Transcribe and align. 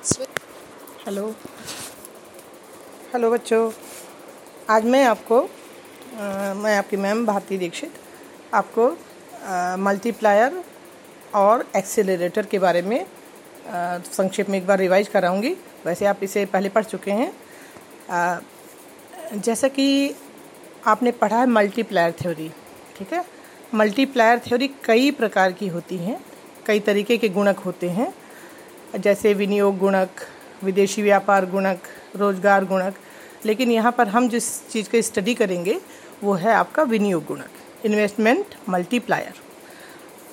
Hello 0.00 1.26
hello 3.12 3.30
बच्चों। 3.30 3.70
आज 4.70 4.84
मैं 4.84 5.04
आपको 5.04 5.40
आ, 5.40 6.54
मैं 6.54 6.76
आपकी 6.76 6.96
मैम 6.96 7.24
भारती 7.26 7.58
दीक्षित 7.58 7.92
आपको 8.54 8.86
मल्टीप्लायर 9.78 10.62
और 11.34 11.64
एक्सेलरेटर 11.76 12.46
के 12.46 12.58
बारे 12.58 12.82
में 12.82 13.04
संक्षेप 13.68 14.48
में 14.50 14.58
एक 14.58 14.66
बार 14.66 14.78
रिवाइज 14.78 15.08
कराऊँगी। 15.08 15.52
वैसे 15.86 16.06
आप 16.06 16.22
इसे 16.22 16.44
पहले 16.46 16.68
पढ़ 16.68 16.84
चुके 16.84 17.10
हैं। 17.10 17.32
आ, 18.10 18.38
जैसा 19.34 19.68
कि 19.68 20.14
आपने 20.86 21.12
पढ़ा 21.12 21.40
है 21.40 21.46
मल्टीप्लायर 21.48 22.14
थ्योरी 22.22 22.48
ठीक 22.98 23.12
है? 23.12 23.24
मल्टीप्लायर 23.74 24.38
थ्योरी 24.46 24.68
कई 24.84 25.10
प्रकार 25.10 25.52
की 25.52 25.68
होती 25.68 25.96
हैं 25.98 26.20
कई 26.66 26.80
तरीके 26.80 27.16
के 27.18 27.28
गुणक 27.28 27.58
होते 27.58 27.90
हैं। 27.90 28.12
जैसे 28.94 29.32
विनियोग 29.34 29.78
गुणक, 29.78 30.20
विदेशी 30.64 31.02
व्यापार 31.02 31.46
गुणक, 31.50 31.82
रोज़गार 32.16 32.64
गुणक, 32.64 32.94
लेकिन 33.46 33.70
यहाँ 33.72 33.92
पर 33.92 34.08
हम 34.08 34.28
जिस 34.28 34.48
चीज़ 34.70 34.88
का 34.90 35.00
स्टडी 35.00 35.34
करेंगे, 35.34 35.78
वो 36.22 36.32
है 36.34 36.52
आपका 36.54 36.82
विनियोग 36.84 37.24
गुणक 37.26 37.84
इन्वेस्टमेंट 37.86 38.54
मल्टीप्लायर 38.68 39.34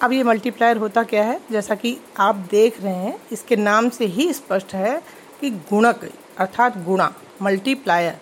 अब 0.02 0.12
ये 0.12 0.24
मल्टीप्लायर 0.24 0.78
होता 0.78 1.04
क्या 1.04 1.24
है? 1.24 1.40
जैसा 1.52 1.76
कि 1.76 1.98
आप 2.20 2.36
देख 2.52 2.82
रहे 2.82 2.94
हैं, 2.94 3.18
इसके 3.32 3.56
नाम 3.56 3.90
से 3.90 4.06
ही 4.06 4.32
स्पष्ट 4.34 4.74
है 4.74 5.02
कि 5.42 5.50
गुणक, 5.50 6.10
अर्थात 6.38 6.78
गुणा 6.86 7.14
मल्टीप्लायर 7.42 8.18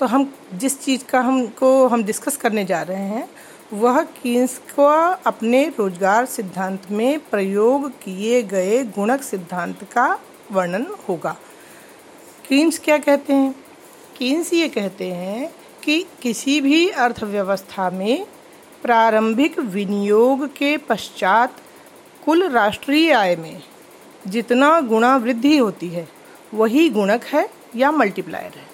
तो 0.00 0.06
हम 0.06 0.32
जिस 0.54 0.80
चीज़ 0.80 1.04
का 1.04 1.20
हमको 1.20 1.86
हम 1.88 2.04
डिस्कस 2.04 2.36
करने 2.36 2.64
जा 2.64 2.82
रहे 2.82 3.04
हैं 3.04 3.28
वह 3.72 4.02
कीन्स 4.02 4.56
का 4.58 4.94
अपने 5.26 5.64
रोज़गार 5.78 6.24
सिद्धांत 6.26 6.90
में 6.90 7.18
प्रयोग 7.20 7.88
किए 7.90 8.42
गए 8.42 8.82
गुणक 8.84 9.22
सिद्धांत 9.22 9.84
का 9.84 10.06
वर्णन 10.52 10.86
होगा। 11.08 11.36
कीन्स 12.48 12.78
क्या 12.78 12.98
कहते 12.98 13.32
हैं? 13.32 13.54
कीन्स 14.16 14.52
ये 14.52 14.68
कहते 14.68 15.10
हैं 15.12 15.54
कि 15.84 16.06
किसी 16.22 16.60
भी 16.60 16.88
अर्थव्यवस्था 16.88 17.90
में 17.90 18.26
प्रारंभिक 18.82 19.58
विनियोग 19.58 20.46
के 20.46 20.76
पश्चात 20.76 21.56
कुल 22.24 22.48
राष्ट्रीय 22.48 23.12
आय 23.12 23.36
में 23.36 23.62
जितना 24.26 24.80
गुणा 24.80 25.16
वृद्धि 25.16 25.56
होती 25.56 25.88
है, 25.88 26.08
वही 26.54 26.88
गुणक 26.88 27.24
है 27.24 27.48
या 27.76 27.90
मल्टीप्लायर 27.90 28.58
है। 28.58 28.68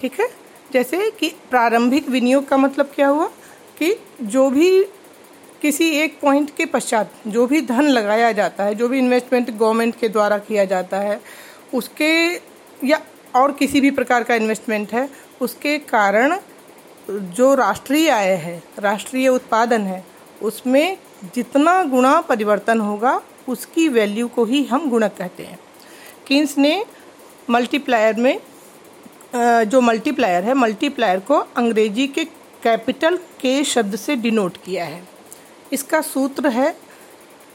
ठीक 0.00 0.20
है? 0.20 0.28
जैसे 0.72 1.10
कि 1.10 1.34
प्रारंभिक 1.50 2.08
विनियोग 2.08 2.48
का 2.48 2.56
मतलब 2.56 2.92
क्या 2.94 3.08
हुआ? 3.08 3.30
कि 3.80 3.94
जो 4.22 4.48
भी 4.50 4.82
किसी 5.62 5.88
एक 6.00 6.18
पॉइंट 6.20 6.50
के 6.56 6.64
पश्चात 6.66 7.12
जो 7.26 7.46
भी 7.46 7.60
धन 7.62 7.82
लगाया 7.82 8.30
जाता 8.32 8.64
है, 8.64 8.74
जो 8.74 8.88
भी 8.88 8.98
इन्वेस्टमेंट 8.98 9.50
गवर्नमेंट 9.50 9.98
के 10.00 10.08
द्वारा 10.08 10.38
किया 10.38 10.64
जाता 10.64 10.98
है, 10.98 11.20
उसके 11.74 12.12
या 12.86 13.00
और 13.36 13.52
किसी 13.52 13.80
भी 13.80 13.90
प्रकार 13.90 14.24
का 14.24 14.34
इन्वेस्टमेंट 14.34 14.92
है, 14.92 15.08
उसके 15.40 15.78
कारण 15.78 16.36
जो 17.10 17.54
राष्ट्रीय 17.54 18.08
आय 18.10 18.28
है, 18.36 18.62
राष्ट्रीय 18.78 19.28
उत्पादन 19.28 19.82
है, 19.82 20.04
उसमें 20.42 20.96
जितना 21.34 21.82
गुणा 21.84 22.20
परिवर्तन 22.20 22.80
होगा, 22.80 23.20
उसकी 23.48 23.88
वैल्यू 23.88 24.28
को 24.28 24.44
ही 24.44 24.62
हम 24.64 24.88
गुणक 24.90 25.14
कहते 25.18 25.42
हैं। 25.42 25.58
किन्स 26.26 26.56
ने 26.58 26.84
मल्टीप्लायर 27.50 28.16
में 28.16 28.40
जो 29.34 29.80
मल्टीप्लायर 29.80 30.44
है 30.44 30.54
मल्टीप्लायर 30.54 31.20
को 31.20 31.38
अंग्रेज़ी 31.56 32.06
के 32.08 32.24
कैपिटल 32.62 33.16
के 33.40 33.62
शब्द 33.64 33.96
से 33.96 34.16
डिनोट 34.16 34.56
किया 34.56 34.84
है। 34.84 35.02
इसका 35.72 36.00
सूत्र 36.00 36.48
है 36.48 36.70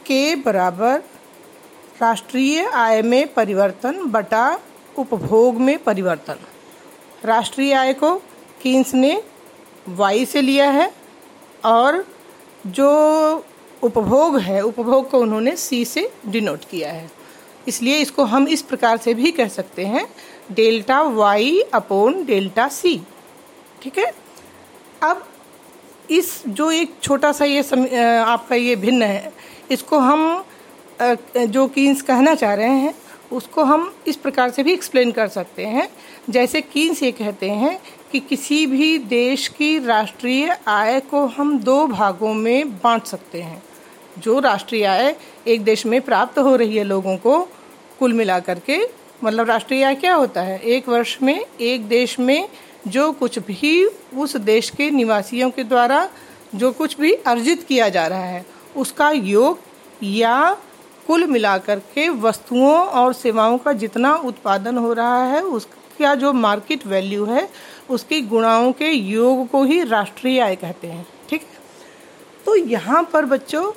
के 0.06 0.34
बराबर 0.36 1.02
राष्ट्रीय 2.02 2.64
आय 2.64 3.02
में 3.02 3.32
परिवर्तन 3.34 4.04
बटा 4.06 4.60
उपभोग 4.98 5.60
में 5.60 5.78
परिवर्तन। 5.78 6.38
राष्ट्रीय 7.24 7.72
आय 7.72 7.92
को 7.94 8.14
कीन्स 8.62 8.94
ने 8.94 9.22
वाई 9.88 10.24
से 10.26 10.40
लिया 10.40 10.70
है 10.70 10.92
और 11.64 12.04
जो 12.66 13.44
उपभोग 13.82 14.38
है, 14.38 14.60
उपभोग 14.60 15.10
को 15.10 15.18
उन्होंने 15.18 15.56
सी 15.56 15.84
से 15.84 16.10
डिनोट 16.26 16.64
किया 16.64 16.92
है। 16.92 17.10
इसलिए 17.68 17.96
इसको 17.98 18.24
हम 18.24 18.48
इस 18.48 18.62
प्रकार 18.62 18.96
से 18.96 19.14
भी 19.14 19.30
कह 19.30 19.48
सकते 19.48 19.84
हैं, 19.84 20.06
delta 20.52 21.02
Y 21.02 21.60
upon 21.74 22.24
delta 22.24 22.68
C. 22.68 23.00
ठीक 23.82 23.98
है? 23.98 24.12
अब 25.02 25.26
इस 26.10 26.42
जो 26.48 26.70
एक 26.70 26.94
छोटा 27.02 27.32
सा 27.32 27.44
ये 27.44 27.62
सम, 27.62 27.86
आपका 28.26 28.54
ये 28.54 28.76
भिन्न 28.76 29.02
है 29.02 29.32
इसको 29.70 29.98
हम 29.98 30.44
जो 31.38 31.66
कीन्स 31.68 32.02
कहना 32.02 32.34
चाह 32.34 32.54
रहे 32.54 32.66
हैं 32.66 32.94
उसको 33.32 33.62
हम 33.64 33.92
इस 34.06 34.16
प्रकार 34.16 34.50
से 34.50 34.62
भी 34.62 34.72
एक्सप्लेन 34.72 35.10
कर 35.12 35.28
सकते 35.28 35.64
हैं। 35.66 35.88
जैसे 36.30 36.60
कीन्स 36.60 37.02
ये 37.02 37.10
कहते 37.12 37.50
हैं 37.50 37.78
कि 38.12 38.20
किसी 38.20 38.66
भी 38.66 38.98
देश 38.98 39.46
की 39.48 39.78
राष्ट्रीय 39.78 40.56
आय 40.68 41.00
को 41.00 41.24
हम 41.26 41.58
दो 41.58 41.86
भागों 41.86 42.32
में 42.34 42.72
बांट 42.74 43.04
सकते 43.04 43.42
हैं। 43.42 43.62
जो 44.18 44.38
राष्ट्रीय 44.40 44.84
आय 44.84 45.14
एक 45.46 45.64
देश 45.64 45.84
में 45.86 46.00
प्राप्त 46.00 46.38
हो 46.38 46.54
रही 46.56 46.76
है 46.76 46.84
लोगों 46.84 47.16
को 47.16 47.40
कुल 47.98 48.12
मिलाकर 48.12 48.58
के 48.58 48.78
मतलब 49.24 49.48
राष्ट्रीय 49.48 49.82
आय 49.84 49.94
क्या 49.94 50.14
होता 50.14 50.42
है? 50.42 50.58
एक 50.58 50.88
वर्ष 50.88 51.16
में 51.22 51.44
एक 51.60 51.86
देश 51.88 52.18
में 52.18 52.48
जो 52.86 53.12
कुछ 53.12 53.38
भी 53.38 53.84
उस 54.16 54.36
देश 54.36 54.70
के 54.70 54.90
निवासियों 54.90 55.50
के 55.50 55.64
द्वारा 55.64 56.08
जो 56.54 56.72
कुछ 56.72 57.00
भी 57.00 57.12
अर्जित 57.12 57.62
किया 57.62 57.88
जा 57.88 58.06
रहा 58.06 58.24
है, 58.24 58.46
उसका 58.76 59.10
योग 59.10 59.58
या 60.02 60.56
कुल 61.06 61.26
मिलाकर 61.26 61.78
के 61.78 62.08
वस्तुओं 62.08 62.78
और 62.78 63.12
सेवाओं 63.12 63.58
का 63.58 63.72
जितना 63.72 64.14
उत्पादन 64.14 64.76
हो 64.76 64.92
रहा 64.92 65.24
है, 65.24 65.42
उसका 65.42 66.14
जो 66.14 66.32
मार्केट 66.32 66.86
वैल्यू 66.86 67.24
है, 67.24 67.48
उसकी 67.90 68.20
गुणाओं 68.20 68.72
के 68.72 68.90
योग 68.90 69.50
को 69.50 69.64
ही 69.64 69.82
राष्ट्रीय 69.82 70.40
आय 70.40 70.56
कहते 70.56 70.86
हैं, 70.86 71.06
ठीक 71.30 71.42
है? 71.42 71.58
तो 72.46 72.56
यहाँ 72.56 73.02
पर 73.12 73.24
बच्चों, 73.24 73.72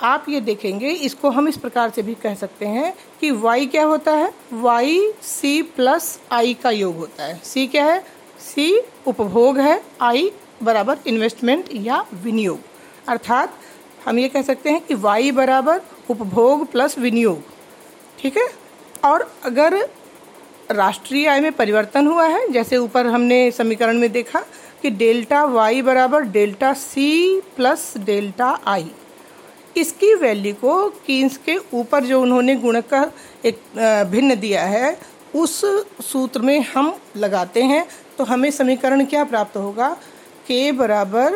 आप 0.00 0.26
ये 0.28 0.40
देखेंगे, 0.40 0.88
इसको 0.88 1.30
हम 1.30 1.48
इस 1.48 1.56
प्रकार 1.56 1.90
से 1.90 2.02
भी 2.02 2.14
कह 2.14 2.34
सकते 2.34 2.66
हैं 2.66 2.94
कि 3.20 3.30
y 3.30 3.70
क्या 3.70 3.84
होता 3.84 4.12
है? 4.12 4.32
Y 4.64 5.00
c 5.22 5.62
प्लस 5.76 6.20
आई 6.32 6.54
का 6.54 6.70
योग 6.70 6.96
होता 6.96 7.24
है। 7.24 7.42
C 7.42 7.68
क्या 7.70 7.84
है? 7.84 8.17
सी 8.48 8.80
उपभोग 9.06 9.58
है, 9.58 9.80
आई 10.00 10.30
बराबर 10.62 10.98
इन्वेस्टमेंट 11.06 11.68
या 11.72 12.04
विनियोग। 12.14 12.58
अर्थात 13.08 13.54
हम 14.04 14.18
ये 14.18 14.28
कह 14.28 14.42
सकते 14.42 14.70
हैं 14.70 14.80
कि 14.80 14.94
वाई 14.96 15.30
बराबर 15.32 15.80
उपभोग 16.10 16.70
प्लस 16.72 16.98
विनियोग। 16.98 17.42
ठीक 18.18 18.36
है? 18.36 18.48
और 19.04 19.30
अगर 19.44 19.76
राष्ट्रीय 20.70 21.26
आय 21.28 21.40
में 21.40 21.52
परिवर्तन 21.52 22.06
हुआ 22.06 22.26
है, 22.26 22.48
जैसे 22.52 22.76
ऊपर 22.76 23.06
हमने 23.06 23.50
समीकरण 23.50 23.98
में 23.98 24.10
देखा 24.12 24.40
कि 24.82 24.90
डेल्टा 24.92 25.44
वाई 25.44 25.82
बराबर 25.82 26.22
delta 26.30 26.72
C 26.72 27.40
plus 27.56 27.92
delta 27.98 28.58
I. 28.66 28.90
इसकी 29.76 30.14
वैल्यू 30.14 30.54
को 30.54 30.88
कीन्स 31.06 31.36
के 31.36 31.56
ऊपर 31.74 32.04
जो 32.04 32.20
उन्होंने 32.22 32.54
गुणक 32.56 32.86
का 32.86 33.10
एक 33.44 33.60
भिन्न 34.10 34.34
दिया 34.36 34.64
है, 34.64 34.98
उस 35.34 35.60
सूत्र 36.02 36.40
में 36.40 36.60
हम 36.74 36.94
लगाते 37.16 37.62
हैं 37.62 37.86
तो 38.18 38.24
हमें 38.24 38.50
समीकरण 38.50 39.04
क्या 39.04 39.24
प्राप्त 39.24 39.56
होगा? 39.56 39.88
के 40.48 40.72
बराबर 40.72 41.34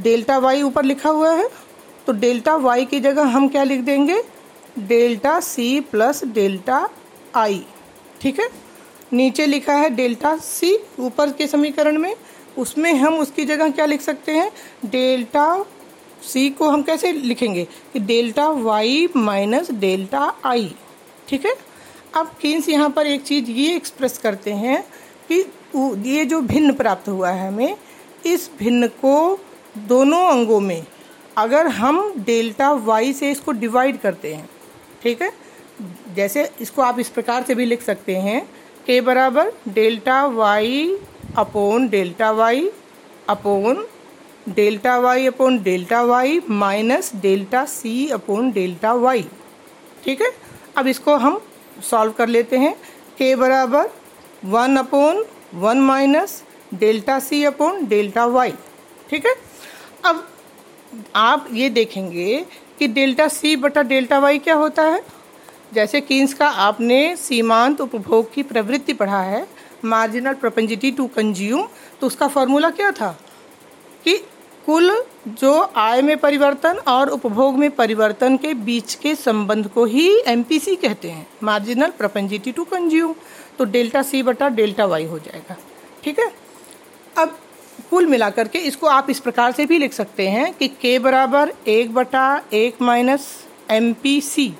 डेल्टा 0.00 0.38
वाई 0.38 0.62
ऊपर 0.62 0.84
लिखा 0.84 1.10
हुआ 1.10 1.32
है। 1.34 1.48
तो 2.06 2.12
डेल्टा 2.12 2.54
वाई 2.56 2.84
की 2.84 3.00
जगह 3.00 3.22
हम 3.22 3.48
क्या 3.48 3.64
लिख 3.64 3.80
देंगे? 3.80 4.22
Delta 4.78 5.38
C 5.40 5.80
plus 5.80 6.24
delta 6.24 6.88
I 7.34 7.64
ठीक 8.20 8.40
है? 8.40 8.48
नीचे 9.12 9.46
लिखा 9.46 9.72
है 9.72 9.90
डेल्टा 9.90 10.36
सी 10.36 10.76
ऊपर 11.00 11.32
के 11.32 11.46
समीकरण 11.46 11.98
में। 11.98 12.14
उसमें 12.58 12.92
हम 12.94 13.14
उसकी 13.14 13.44
जगह 13.44 13.68
क्या 13.68 13.86
लिख 13.86 14.00
सकते 14.00 14.32
हैं? 14.32 14.50
डेल्टा 14.84 15.64
सी 16.22 16.48
को 16.50 16.70
हम 16.70 16.82
कैसे 16.82 17.12
लिखेंगे? 17.12 17.64
कि 17.92 17.98
delta 17.98 18.48
Y 18.48 19.08
minus 19.16 19.70
delta 19.70 20.32
I 20.44 20.74
ठीक 21.28 21.46
है? 21.46 21.54
अब 22.14 22.30
किन्स 22.40 22.68
यहाँ 22.68 22.90
पर 22.90 23.06
एक 23.06 23.22
चीज़ 23.22 23.50
ये 23.50 23.74
एक्सप्रेस 23.76 24.18
करते 24.18 24.52
हैं 24.52 24.84
कि 25.30 25.44
ये 26.08 26.24
जो 26.24 26.40
भिन्न 26.42 26.72
प्राप्त 26.74 27.08
हुआ 27.08 27.30
है 27.30 27.48
हमें, 27.48 27.76
इस 28.26 28.50
भिन्न 28.58 28.86
को 29.02 29.38
दोनों 29.78 30.24
अंगों 30.26 30.60
में 30.60 30.84
अगर 31.36 31.66
हम 31.68 32.12
डेल्टा 32.18 32.72
वाई 32.72 33.12
से 33.12 33.30
इसको 33.30 33.52
डिवाइड 33.54 33.98
करते 34.00 34.34
हैं, 34.34 34.48
ठीक 35.02 35.22
है? 35.22 35.30
जैसे 36.14 36.48
इसको 36.60 36.82
आप 36.82 36.98
इस 36.98 37.08
प्रकार 37.08 37.42
से 37.42 37.54
भी 37.54 37.64
लिख 37.64 37.82
सकते 37.82 38.16
हैं 38.16 38.40
के 38.86 39.00
बराबर 39.00 39.52
delta 39.68 40.24
Y 40.26 40.98
upon 41.36 41.88
delta 41.88 42.30
Y 42.32 42.70
upon 43.28 43.84
delta 44.48 44.98
Y 44.98 45.26
upon 45.26 45.62
delta 45.62 46.02
Y 46.02 46.40
minus 46.50 47.12
delta 47.16 47.64
C 47.66 48.08
upon 48.10 48.50
delta 48.52 48.92
Y, 48.94 49.24
ठीक 50.04 50.22
है? 50.22 50.30
अब 50.76 50.86
इसको 50.86 51.16
हम 51.16 51.40
सॉल्व 51.90 52.12
कर 52.12 52.28
लेते 52.28 52.56
हैं 52.56 52.74
के 53.18 53.34
बराबर 53.36 53.90
one 54.44 54.76
upon 54.76 55.24
one 55.54 55.80
minus 55.80 56.42
delta 56.74 57.18
C 57.18 57.44
upon 57.44 57.86
delta 57.86 58.24
Y. 58.26 58.52
ठीक 59.10 59.26
है? 59.26 59.34
अब 60.04 60.26
आप 61.16 61.46
ये 61.52 61.68
देखेंगे 61.70 62.44
कि 62.78 62.88
डेल्टा 62.88 63.28
सी 63.28 63.54
बटा 63.56 63.82
डेल्टा 63.82 64.18
वाई 64.18 64.38
क्या 64.38 64.54
होता 64.54 64.82
है? 64.82 65.02
जैसे 65.74 66.00
कीन्स 66.00 66.34
का 66.34 66.48
आपने 66.48 67.16
सीमांत 67.16 67.80
उपभोग 67.80 68.32
की 68.34 68.42
प्रवृत्ति 68.42 68.92
पढ़ा 68.92 69.20
है, 69.20 69.46
मार्जिनल 69.84 70.34
प्रोपेंजिटी 70.34 70.90
टू 70.90 71.06
कंज्यूम 71.06 71.68
तो 72.00 72.06
उसका 72.06 72.28
फॉर्मूला 72.28 72.70
क्या 72.70 72.90
था? 72.90 73.10
कि 74.04 74.16
कुल 74.66 75.04
जो 75.28 75.60
आय 75.76 76.02
में 76.02 76.16
परिवर्तन 76.16 76.78
और 76.88 77.08
उपभोग 77.08 77.56
में 77.56 77.70
परिवर्तन 77.70 78.36
के 78.36 78.52
बीच 78.54 78.94
के 78.94 79.14
संबंध 79.14 79.68
को 79.68 79.84
ही 79.84 80.08
एमपीसी 80.26 80.74
कहते 80.76 81.10
हैं, 81.10 81.26
मार्जिनल 81.42 81.90
प्रोपेंजिटी 81.90 82.52
टू 82.52 82.64
कंज्यूम। 82.64 83.14
तो 83.58 83.64
डेल्टा 83.66 84.02
सी 84.02 84.22
बटा 84.22 84.48
डेल्टा 84.50 84.86
वाई 84.86 85.04
हो 85.04 85.18
जाएगा। 85.18 85.56
ठीक 86.04 86.18
है? 86.18 86.30
अब 87.16 87.38
कुल 87.90 88.06
मिलाकर 88.06 88.48
के 88.48 88.58
इसको 88.58 88.86
आप 88.86 89.10
इस 89.10 89.20
प्रकार 89.20 89.52
से 89.52 89.66
भी 89.66 89.78
लिख 89.78 89.92
सकते 89.92 90.28
हैं 90.28 90.52
कि 90.54 90.68
के 90.80 90.98
बराबर 90.98 91.52
एक 91.68 91.94
बटा 91.94 92.42
एक 92.52 92.82
minus 92.82 93.28
M 93.70 93.92
P 93.92 94.20
C 94.20 94.52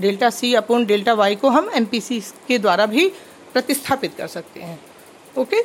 delta 0.00 0.30
C 0.30 0.52
upon 0.54 0.84
delta 0.86 1.12
Y 1.14 1.34
को 1.36 1.48
हम 1.48 1.70
एम 1.74 1.84
पी 1.84 2.00
सी 2.00 2.20
के 2.48 2.58
द्वारा 2.58 2.86
भी 2.86 3.08
प्रतिस्थापित 3.52 4.14
कर 4.14 4.26
सकते 4.26 4.60
हैं। 4.60 4.78
ओके? 5.38 5.60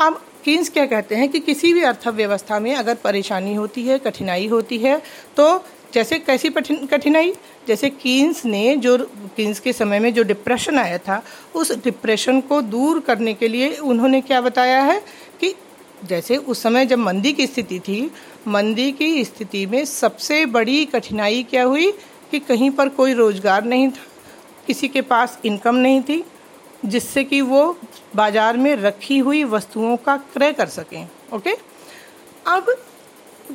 अब 0.00 0.20
किन्स 0.44 0.68
क्या 0.70 0.84
कहते 0.86 1.14
हैं 1.14 1.28
कि 1.28 1.40
किसी 1.40 1.72
भी 1.72 1.82
अर्थव्यवस्था 1.82 2.58
में 2.60 2.74
अगर 2.74 2.94
परेशानी 2.94 3.54
होती 3.54 3.82
है, 3.82 3.98
कठिनाई 3.98 4.46
होती 4.46 4.78
है 4.78 5.00
तो 5.36 5.56
जैसे 5.94 6.18
कैसी 6.18 6.48
कठिनाई? 6.86 7.32
जैसे 7.68 7.90
कीन्स 7.90 8.44
ने 8.44 8.76
जो 8.76 8.96
कीन्स 9.36 9.60
के 9.60 9.72
समय 9.72 9.98
में 9.98 10.12
जो 10.14 10.22
डिप्रेशन 10.22 10.78
आया 10.78 10.98
था, 10.98 11.22
उस 11.54 11.72
डिप्रेशन 11.84 12.40
को 12.40 12.60
दूर 12.62 13.00
करने 13.00 13.34
के 13.34 13.48
लिए 13.48 13.76
उन्होंने 13.76 14.20
क्या 14.20 14.40
बताया 14.40 14.82
है? 14.82 14.98
कि 15.40 15.54
जैसे 16.04 16.36
उस 16.36 16.62
समय 16.62 16.86
जब 16.86 16.98
मंदी 16.98 17.32
की 17.32 17.46
स्थिति 17.46 17.78
थी, 17.80 18.10
मंदी 18.48 18.90
की 18.92 19.24
स्थिति 19.24 19.66
में 19.66 19.84
सबसे 19.84 20.44
बड़ी 20.46 20.84
कठिनाई 20.84 21.42
क्या 21.42 21.64
हुई? 21.64 21.90
कि 22.30 22.38
कहीं 22.38 22.70
पर 22.70 22.88
कोई 22.88 23.12
रोज़गार 23.14 23.64
नहीं 23.64 23.88
था, 23.90 24.04
किसी 24.66 24.88
के 24.88 25.00
पास 25.00 25.38
इनकम 25.44 25.74
नहीं 25.74 26.00
थी, 26.02 26.24
जिससे 26.84 27.24
कि 27.24 27.40
वो 27.40 27.78
बाज़ार 28.16 28.56
में 28.56 28.74
रखी 28.76 29.18
हुई 29.18 29.44
वस्तुओं 29.44 29.96
का 29.96 30.16
क्रय 30.16 30.52
कर 30.52 30.66
सकें, 30.66 31.06
ओके? 31.32 31.54
अब 32.46 32.76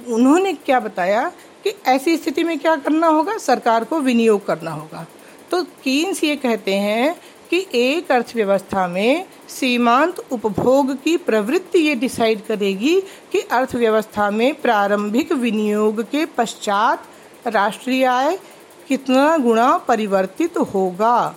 उन्होंने 0.07 0.53
क्या 0.53 0.79
बताया 0.79 1.31
कि 1.63 1.73
ऐसी 1.85 2.17
स्थिति 2.17 2.43
में 2.43 2.59
क्या 2.59 2.75
करना 2.75 3.07
होगा? 3.07 3.37
सरकार 3.37 3.83
को 3.83 3.99
विनियोग 3.99 4.45
करना 4.45 4.71
होगा। 4.71 5.07
तो 5.51 5.63
कीन्स 5.63 6.23
ये 6.23 6.35
कहते 6.35 6.75
हैं 6.75 7.21
कि 7.49 7.67
एक 7.73 8.11
अर्थव्यवस्था 8.11 8.87
में 8.87 9.25
सीमांत 9.49 10.19
उपभोग 10.31 11.03
की 11.03 11.17
प्रवृत्ति 11.17 11.79
ये 11.79 11.95
डिसाइड 11.95 12.45
करेगी 12.45 13.01
कि 13.01 13.39
अर्थव्यवस्था 13.39 14.31
में 14.31 14.61
प्रारंभिक 14.61 15.31
विनियोग 15.31 16.03
के 16.03 16.25
पश्चात 16.25 17.03
राष्ट्रीय 17.47 18.05
आय 18.05 18.39
कितना 18.87 19.37
गुणा 19.37 19.77
परिवर्तित 19.77 20.57
होगा। 20.57 21.35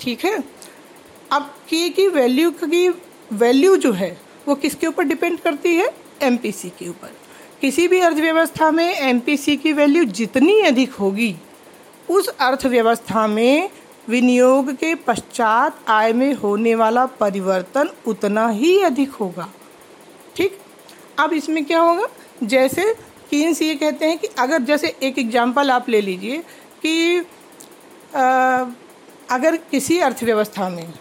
ठीक 0.00 0.24
है? 0.24 0.44
अब 1.32 1.42
के 1.42 1.88
की 1.88 2.08
वैल्यू 2.08 2.50
की 2.50 2.88
वैल्यू 3.32 3.76
जो 3.76 3.92
है, 3.92 4.20
वो 4.48 4.54
किसके 4.54 4.86
ऊपर 4.86 5.02
डिपेंड 5.02 5.40
करती 5.40 5.74
है? 5.74 5.94
एमपीसी 6.22 6.68
के 6.68 6.88
ऊपर। 6.88 7.10
किसी 7.66 7.88
भी 7.88 8.00
अर्थव्यवस्था 8.00 8.70
में 8.70 8.94
एमपीसी 8.94 9.56
की 9.56 9.72
वैल्यू 9.72 10.04
जितनी 10.04 10.60
अधिक 10.60 10.92
होगी 10.92 11.36
उस 12.10 12.28
अर्थव्यवस्था 12.28 13.26
में 13.26 13.70
विनियोग 14.08 14.72
के 14.72 14.94
पश्चात 14.94 15.84
आय 15.88 16.12
में 16.12 16.34
होने 16.34 16.74
वाला 16.74 17.06
परिवर्तन 17.06 17.88
उतना 18.06 18.48
ही 18.48 18.82
अधिक 18.82 19.10
होगा। 19.10 19.48
ठीक? 20.36 20.58
अब 21.18 21.32
इसमें 21.32 21.64
क्या 21.64 21.80
होगा? 21.80 22.06
जैसे 22.42 22.94
कीन्स 23.30 23.62
ये 23.62 23.74
कहते 23.74 24.06
हैं 24.06 24.18
कि 24.18 24.26
अगर 24.38 24.58
जैसे 24.58 24.96
एक 25.02 25.18
एग्जांपल 25.18 25.70
आप 25.70 25.88
ले 25.88 26.00
लीजिए 26.00 26.38
कि 26.82 27.18
आ, 28.14 28.64
अगर 29.30 29.56
किसी 29.56 29.98
अर्थव्यवस्था 29.98 30.68
में 30.68 30.92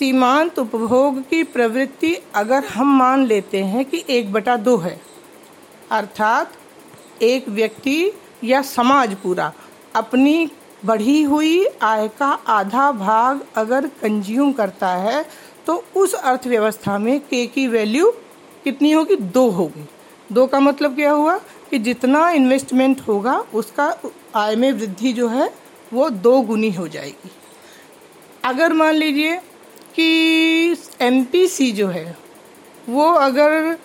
सीमांत 0.00 0.58
उपभोग 0.58 1.18
की 1.20 1.42
प्रवृत्ति 1.44 2.14
अगर 2.34 2.64
हम 2.64 2.92
मान 2.98 3.24
लेते 3.26 3.62
हैं 3.62 3.84
कि 3.84 4.02
एक 4.10 4.32
बटा 4.32 4.56
दो 4.56 4.76
है, 4.76 5.00
अर्थात 5.90 6.52
एक 7.22 7.48
व्यक्ति 7.48 8.12
या 8.44 8.62
समाज 8.62 9.14
पूरा, 9.14 9.52
अपनी 9.94 10.48
बढ़ी 10.84 11.22
हुई 11.22 11.66
आय 11.82 12.08
का 12.18 12.28
आधा 12.48 12.90
भाग 12.92 13.44
अगर 13.56 13.86
कंज्यूम 14.02 14.52
करता 14.52 14.88
है 14.88 15.24
तो 15.66 15.76
उस 15.96 16.14
अर्थव्यवस्था 16.14 16.96
में 16.98 17.20
के 17.20 17.46
की 17.46 17.66
वैल्यू 17.66 18.10
कितनी 18.64 18.92
होगी? 18.92 19.16
दो 19.16 19.48
होगी। 19.50 19.86
दो 20.32 20.46
का 20.46 20.60
मतलब 20.60 20.94
क्या 20.94 21.12
हुआ? 21.12 21.36
कि 21.70 21.78
जितना 21.78 22.30
इन्वेस्टमेंट 22.30 23.00
होगा, 23.00 23.38
उसका 23.54 23.94
आय 24.36 24.56
में 24.56 24.72
वृद्धि 24.72 25.12
जो 25.12 25.28
है, 25.28 25.52
वो 25.92 26.10
दो 26.10 26.40
गुनी 26.42 26.70
हो 26.70 26.88
जाएगी। 26.88 27.30
अगर 28.44 28.72
मान 28.72 28.94
लीजिए 28.94 29.40
कि 30.00 30.76
एम 31.00 31.26
जो 31.72 31.86
है 31.86 32.16
वो 32.88 33.12
अगर 33.12 33.78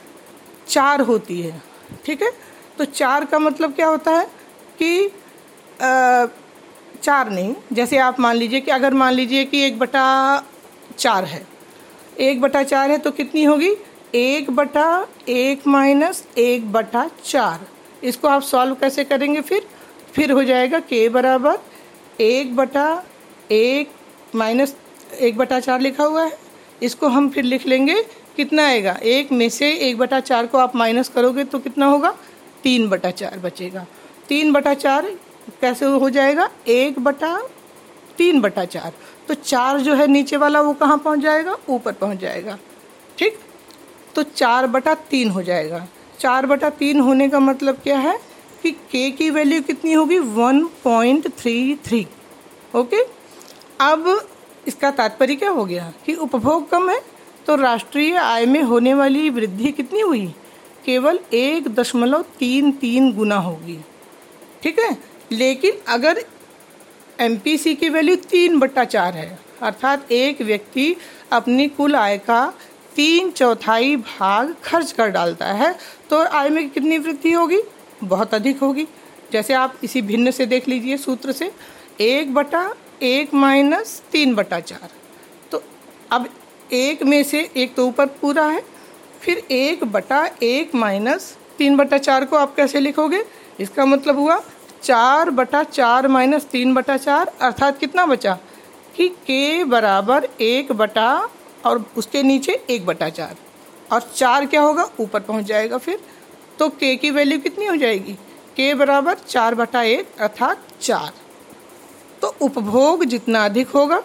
चार 0.67 1.01
होती 1.01 1.41
है 1.41 1.62
ठीक 2.06 2.21
है? 2.21 2.31
तो 2.77 2.85
चार 2.85 3.25
का 3.25 3.39
मतलब 3.39 3.73
क्या 3.73 3.88
होता 3.88 4.12
है 4.12 4.25
कि 4.79 5.07
आ, 5.81 6.25
चार 7.03 7.29
नहीं 7.29 7.56
जैसे 7.73 7.97
आप 7.97 8.19
मान 8.19 8.35
लीजिए 8.35 8.62
कि 8.62 8.71
अगर 8.71 8.94
मान 8.94 9.13
लीजिए 9.13 9.45
कि 9.45 9.62
एक 9.62 9.79
बटा 9.79 10.44
चार 10.97 11.23
है 11.23 11.47
एक 12.19 12.41
बटा 12.41 12.63
चार 12.63 12.91
है 12.91 12.97
तो 12.97 13.12
कितनी 13.12 13.44
होगी? 13.44 13.75
एक 14.15 14.51
बटा 14.51 15.07
एक 15.29 15.67
माइनस 15.67 16.27
एक 16.38 16.71
बटा 16.71 17.09
चार। 17.25 17.67
इसको 18.03 18.27
आप 18.27 18.41
सॉल्व 18.41 18.75
कैसे 18.75 19.03
करेंगे 19.03 19.41
फिर? 19.41 19.67
फिर 20.13 20.31
हो 20.31 20.44
जाएगा 20.44 20.79
के 20.79 21.09
बराबर 21.09 21.57
एक 22.21 22.56
बटा 22.56 23.03
एक 23.51 23.89
माइनस 24.35 24.75
एक 25.13 25.37
बटा 25.37 25.59
चार 25.59 25.81
लिखा 25.81 26.03
हुआ 26.03 26.23
है, 26.23 26.37
इसको 26.83 27.07
हम 27.07 27.29
फिर 27.29 27.43
लिख 27.43 27.65
लेंगे, 27.67 28.01
कितना 28.35 28.65
आएगा? 28.67 28.97
एक 29.03 29.31
में 29.31 29.49
से 29.49 29.71
एक 29.79 29.97
बटा 29.97 30.19
चार 30.19 30.45
को 30.45 30.57
आप 30.57 30.75
माइनस 30.75 31.09
करोगे 31.09 31.43
तो 31.43 31.59
कितना 31.59 31.85
होगा? 31.85 32.15
तीन 32.63 32.87
बटा 32.89 33.11
चार 33.11 33.39
बचेगा। 33.39 33.85
तीन 34.29 34.51
बटा 34.53 34.73
चार 34.73 35.09
कैसे 35.61 35.85
हो 35.85 36.09
जाएगा? 36.09 36.49
एक 36.67 36.99
बटा 36.99 37.37
तीन 38.17 38.41
बटा 38.41 38.65
चार। 38.65 38.93
तो 39.27 39.33
चार 39.33 39.79
जो 39.79 39.93
है 39.95 40.07
नीचे 40.07 40.37
वाला 40.37 40.61
वो 40.61 40.73
कहाँ 40.73 40.97
पहुँच 40.97 41.19
जाएगा? 41.19 41.57
ऊपर 41.69 41.91
पहुँच 41.91 42.17
जाएगा। 42.17 42.57
ठीक? 43.17 43.39
तो 44.15 44.23
चार 44.23 44.67
बटा 44.67 44.93
तीन 45.09 45.29
हो 45.29 45.43
जाएगा। 45.43 45.87
चार 46.19 46.45
बटा 46.45 46.69
तीन 46.69 46.99
होने 46.99 47.29
का 47.29 47.39
मतलब 47.39 47.79
क्या 47.83 47.97
है? 47.97 48.17
कि 48.63 48.71
के 48.71 49.09
की 49.11 49.29
वैल्यू 49.29 49.61
कितनी 49.61 49.93
होगी? 49.93 50.17
One 50.17 50.63
point 50.83 51.27
three 51.37 51.75
three. 51.75 52.05
Okay? 52.75 53.01
अब 53.81 54.07
इसका 54.67 54.91
तात्पर्य 54.91 55.36
क्या 55.36 55.50
हो 55.50 55.65
गया 55.65 55.91
कि 56.05 56.13
उपभोग 56.15 56.69
कम 56.69 56.89
है 56.89 57.00
तो 57.48 57.55
राष्ट्रीय 57.55 58.15
आय 58.15 58.45
में 58.45 58.62
होने 58.63 58.93
वाली 58.93 59.29
वृद्धि 59.29 59.72
कितनी 59.72 60.00
हुई? 60.00 60.25
केवल 60.86 61.19
एक 61.34 61.67
दशमलव 61.69 62.22
तीन 62.39 62.72
तीन 62.72 63.12
गुना 63.13 63.36
होगी। 63.38 63.77
ठीक 64.63 64.79
है? 64.79 64.98
लेकिन 65.31 65.77
अगर 65.88 66.24
MPC 67.22 67.75
की 67.75 67.89
वैल्यू 67.89 68.15
तीन 68.29 68.60
बट्टा 68.60 68.84
चार 68.86 69.13
है, 69.13 69.39
अर्थात 69.62 70.12
एक 70.12 70.41
व्यक्ति 70.41 70.95
अपनी 71.31 71.67
कुल 71.67 71.95
आय 71.95 72.17
का 72.17 72.53
तीन 72.95 73.29
चौथाई 73.31 73.95
भाग 73.95 74.55
खर्च 74.63 74.91
कर 74.91 75.10
डालता 75.10 75.45
है 75.53 75.75
तो 76.10 76.24
आय 76.24 76.50
में 76.50 76.69
कितनी 76.69 76.98
वृद्धि 76.98 77.31
होगी? 77.31 77.62
बहुत 78.03 78.34
अधिक 78.34 78.60
होगी। 78.60 78.88
जैसे 79.31 79.53
आप 79.53 79.77
इसी 79.84 80.01
भिन्न 80.01 80.31
से 80.31 80.45
देख 80.45 80.67
लीजिए 80.67 80.98
सूत्र 80.98 81.31
से। 81.31 81.51
एक 82.01 82.34
बटा 82.34 82.69
एक 83.01 83.33
माइनस 83.33 84.01
तीन 84.11 84.35
बटा 84.35 84.59
चार। 84.59 84.89
तो 85.51 85.61
अब 86.11 86.27
एक 86.73 87.03
में 87.03 87.21
से 87.23 87.49
एक 87.55 87.75
तो 87.75 87.87
ऊपर 87.87 88.05
पूरा 88.21 88.45
है, 88.45 88.63
फिर 89.21 89.37
एक 89.51 89.83
बटा 89.83 90.25
एक 90.43 90.75
माइनस 90.75 91.35
तीन 91.57 91.77
बटा 91.77 91.97
चार 91.97 92.25
को 92.25 92.35
आप 92.35 92.55
कैसे 92.55 92.79
लिखोगे? 92.79 93.23
इसका 93.59 93.85
मतलब 93.85 94.19
हुआ 94.19 94.41
चार 94.83 95.29
बटा 95.29 95.63
चार 95.63 96.07
माइनस 96.07 96.45
तीन 96.45 96.73
बटा 96.73 96.97
चार, 96.97 97.31
अर्थात 97.41 97.79
कितना 97.79 98.05
बचा? 98.05 98.37
कि 98.95 99.07
के 99.09 99.63
बराबर 99.63 100.27
एक 100.41 100.71
बटा 100.71 101.29
और 101.65 101.83
उसके 101.97 102.23
नीचे 102.23 102.53
एक 102.69 102.85
बटा 102.85 103.09
चार। 103.09 103.35
और 103.91 104.01
चार 104.15 104.45
क्या 104.45 104.61
होगा? 104.61 104.89
ऊपर 104.99 105.19
पहुँच 105.19 105.45
जाएगा 105.45 105.77
फिर। 105.77 105.99
तो 106.59 106.69
के 106.69 106.95
की 106.95 107.11
वैल्यू 107.11 107.39
कितनी 107.39 107.65
हो 107.65 107.75
जाएगी? 107.75 108.13
के 108.55 108.73
बराबर 108.73 109.17
चार 109.19 109.55
बटा 109.55 109.81
एक, 109.83 110.07
अर्थात 110.19 110.67
चार। 110.81 111.11
तो 112.22 112.36
उपभोग 112.41 113.03
जितना 113.05 113.43
अधिक 113.45 113.69
होगा, 113.69 114.01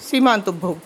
सीमांत 0.00 0.48
उपभोग। 0.48 0.78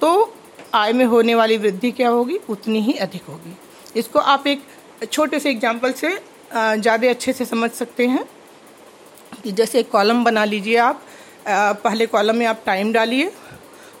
तो 0.00 0.32
आय 0.74 0.92
में 0.92 1.04
होने 1.04 1.34
वाली 1.34 1.56
वृद्धि 1.58 1.90
क्या 1.90 2.08
होगी? 2.08 2.38
उतनी 2.48 2.80
ही 2.80 2.92
अधिक 2.94 3.22
होगी। 3.28 3.56
इसको 3.96 4.18
आप 4.18 4.46
एक 4.46 4.62
छोटे 5.04 5.38
से 5.40 5.50
एग्ज़ाम्पल 5.50 5.92
से 5.92 6.10
ज़्यादा 6.52 7.10
अच्छे 7.10 7.32
से 7.32 7.44
समझ 7.44 7.70
सकते 7.72 8.06
हैं 8.06 8.24
कि 9.42 9.52
जैसे 9.52 9.80
एक 9.80 9.90
कॉलम 9.90 10.24
बना 10.24 10.44
लीजिए 10.44 10.76
आप। 10.78 11.02
पहले 11.48 12.06
कॉलम 12.06 12.36
में 12.36 12.46
आप 12.46 12.62
टाइम 12.66 12.92
डालिए, 12.92 13.30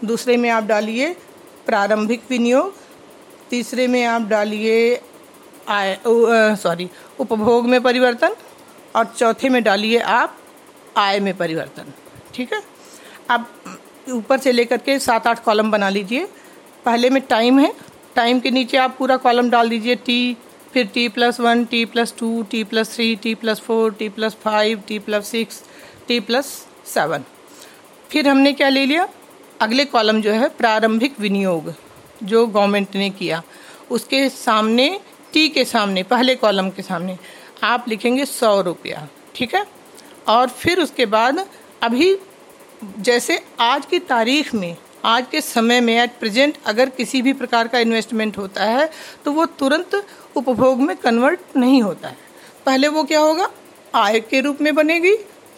दूसरे 0.04 0.36
में 0.36 0.48
आप 0.50 0.64
डालिए 0.64 1.14
प्रारंभिक 1.66 2.22
विनियोग, 2.30 2.74
तीसरे 3.50 3.86
में 3.86 4.04
आप 4.04 4.22
डालिए 4.22 5.00
आय 5.68 5.98
सॉरी 6.06 6.88
उपभोग 7.20 7.66
में 7.66 7.82
परिवर्तन, 7.82 8.34
और 8.96 9.04
चौथे 9.08 9.48
में 9.48 9.62
डालिए 9.64 9.98
आप 10.00 10.36
आय 10.98 11.20
में 11.20 11.36
परिवर्तन। 11.36 11.92
ठीक 12.34 12.52
है? 12.52 12.62
अब 13.30 13.46
ऊपर 14.10 14.38
से 14.38 14.52
लेकर 14.52 14.76
के 14.76 14.98
सात 14.98 15.26
आठ 15.26 15.44
कॉलम 15.44 15.70
बना 15.70 15.88
लीजिए। 15.88 16.28
पहले 16.84 17.10
में 17.10 17.22
टाइम 17.22 17.58
है। 17.58 17.72
टाइम 18.14 18.40
के 18.40 18.50
नीचे 18.50 18.76
आप 18.76 18.96
पूरा 18.98 19.16
कॉलम 19.16 19.50
डाल 19.50 19.68
दीजिए। 19.68 19.94
टी 19.94 20.36
फिर 20.72 20.86
T 20.86 21.08
plus 21.08 21.40
one 21.40 21.64
T 21.64 21.84
plus 21.84 22.14
two 22.18 22.42
T 22.42 22.64
plus 22.64 22.94
three 22.94 23.16
T 23.16 23.34
plus 23.34 23.60
four 23.60 23.92
T 23.92 24.08
plus 24.08 24.34
five 24.34 24.82
T 24.88 24.98
plus 24.98 25.28
six 25.28 25.62
T 26.08 26.20
plus 26.20 26.66
seven 26.86 27.24
फिर 28.10 28.28
हमने 28.28 28.52
क्या 28.52 28.68
ले 28.68 28.86
लिया? 28.86 29.08
अगले 29.60 29.84
कॉलम 29.84 30.20
जो 30.20 30.32
है, 30.32 30.48
प्रारंभिक 30.48 31.20
विनियोग, 31.20 31.74
जो 32.22 32.46
गवर्नमेंट 32.46 32.96
ने 32.96 33.10
किया। 33.10 33.42
उसके 33.90 34.28
सामने 34.28 35.00
टी 35.32 35.48
के 35.48 35.64
सामने, 35.64 36.02
पहले 36.02 36.34
कॉलम 36.34 36.70
के 36.70 36.82
सामने, 36.82 37.18
आप 37.62 37.84
लिखेंगे 37.88 38.24
सौ 38.24 38.60
रुपया। 38.60 39.08
ठीक 39.34 39.54
है? 39.54 39.66
और 40.28 40.48
फिर 40.50 40.80
उसके 40.80 41.06
बाद 41.06 41.46
अभी 41.82 42.16
जैसे 42.98 43.40
आज 43.60 43.86
की 43.86 43.98
तारीख 44.00 44.54
में, 44.54 44.76
आज 45.04 45.26
के 45.30 45.40
समय 45.40 45.80
में 45.80 45.94
एट 45.94 46.18
प्रेजेंट 46.20 46.56
अगर 46.66 46.90
किसी 46.90 47.22
भी 47.22 47.32
प्रकार 47.32 47.68
का 47.68 47.78
इन्वेस्टमेंट 47.78 48.38
होता 48.38 48.64
है 48.64 48.90
तो 49.24 49.32
वो 49.32 49.46
तुरंत 49.58 49.94
उपभोग 50.36 50.80
में 50.80 50.96
कन्वर्ट 50.96 51.56
नहीं 51.56 51.82
होता 51.82 52.08
है। 52.08 52.16
पहले 52.66 52.88
वो 52.88 53.02
क्या 53.04 53.20
होगा? 53.20 53.50
आय 53.94 54.20
के 54.20 54.40
रूप 54.40 54.60
में 54.60 54.74
बनेगी, 54.74 55.14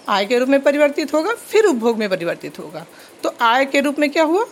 आय 0.09 0.27
के 0.27 0.39
रूप 0.39 0.49
में 0.49 0.61
परिवर्तित 0.63 1.13
होगा, 1.15 1.35
फिर 1.35 1.65
उपभोग 1.65 1.99
में 1.99 2.09
परिवर्तित 2.09 2.59
होगा। 2.59 2.85
तो 3.23 3.35
आय 3.43 3.65
के 3.65 3.81
रूप 3.81 3.99
में 3.99 4.09
क्या 4.11 4.25
हुआ? 4.25 4.45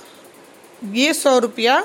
ये 0.85 1.13
सौ 1.15 1.39
रुपया 1.39 1.79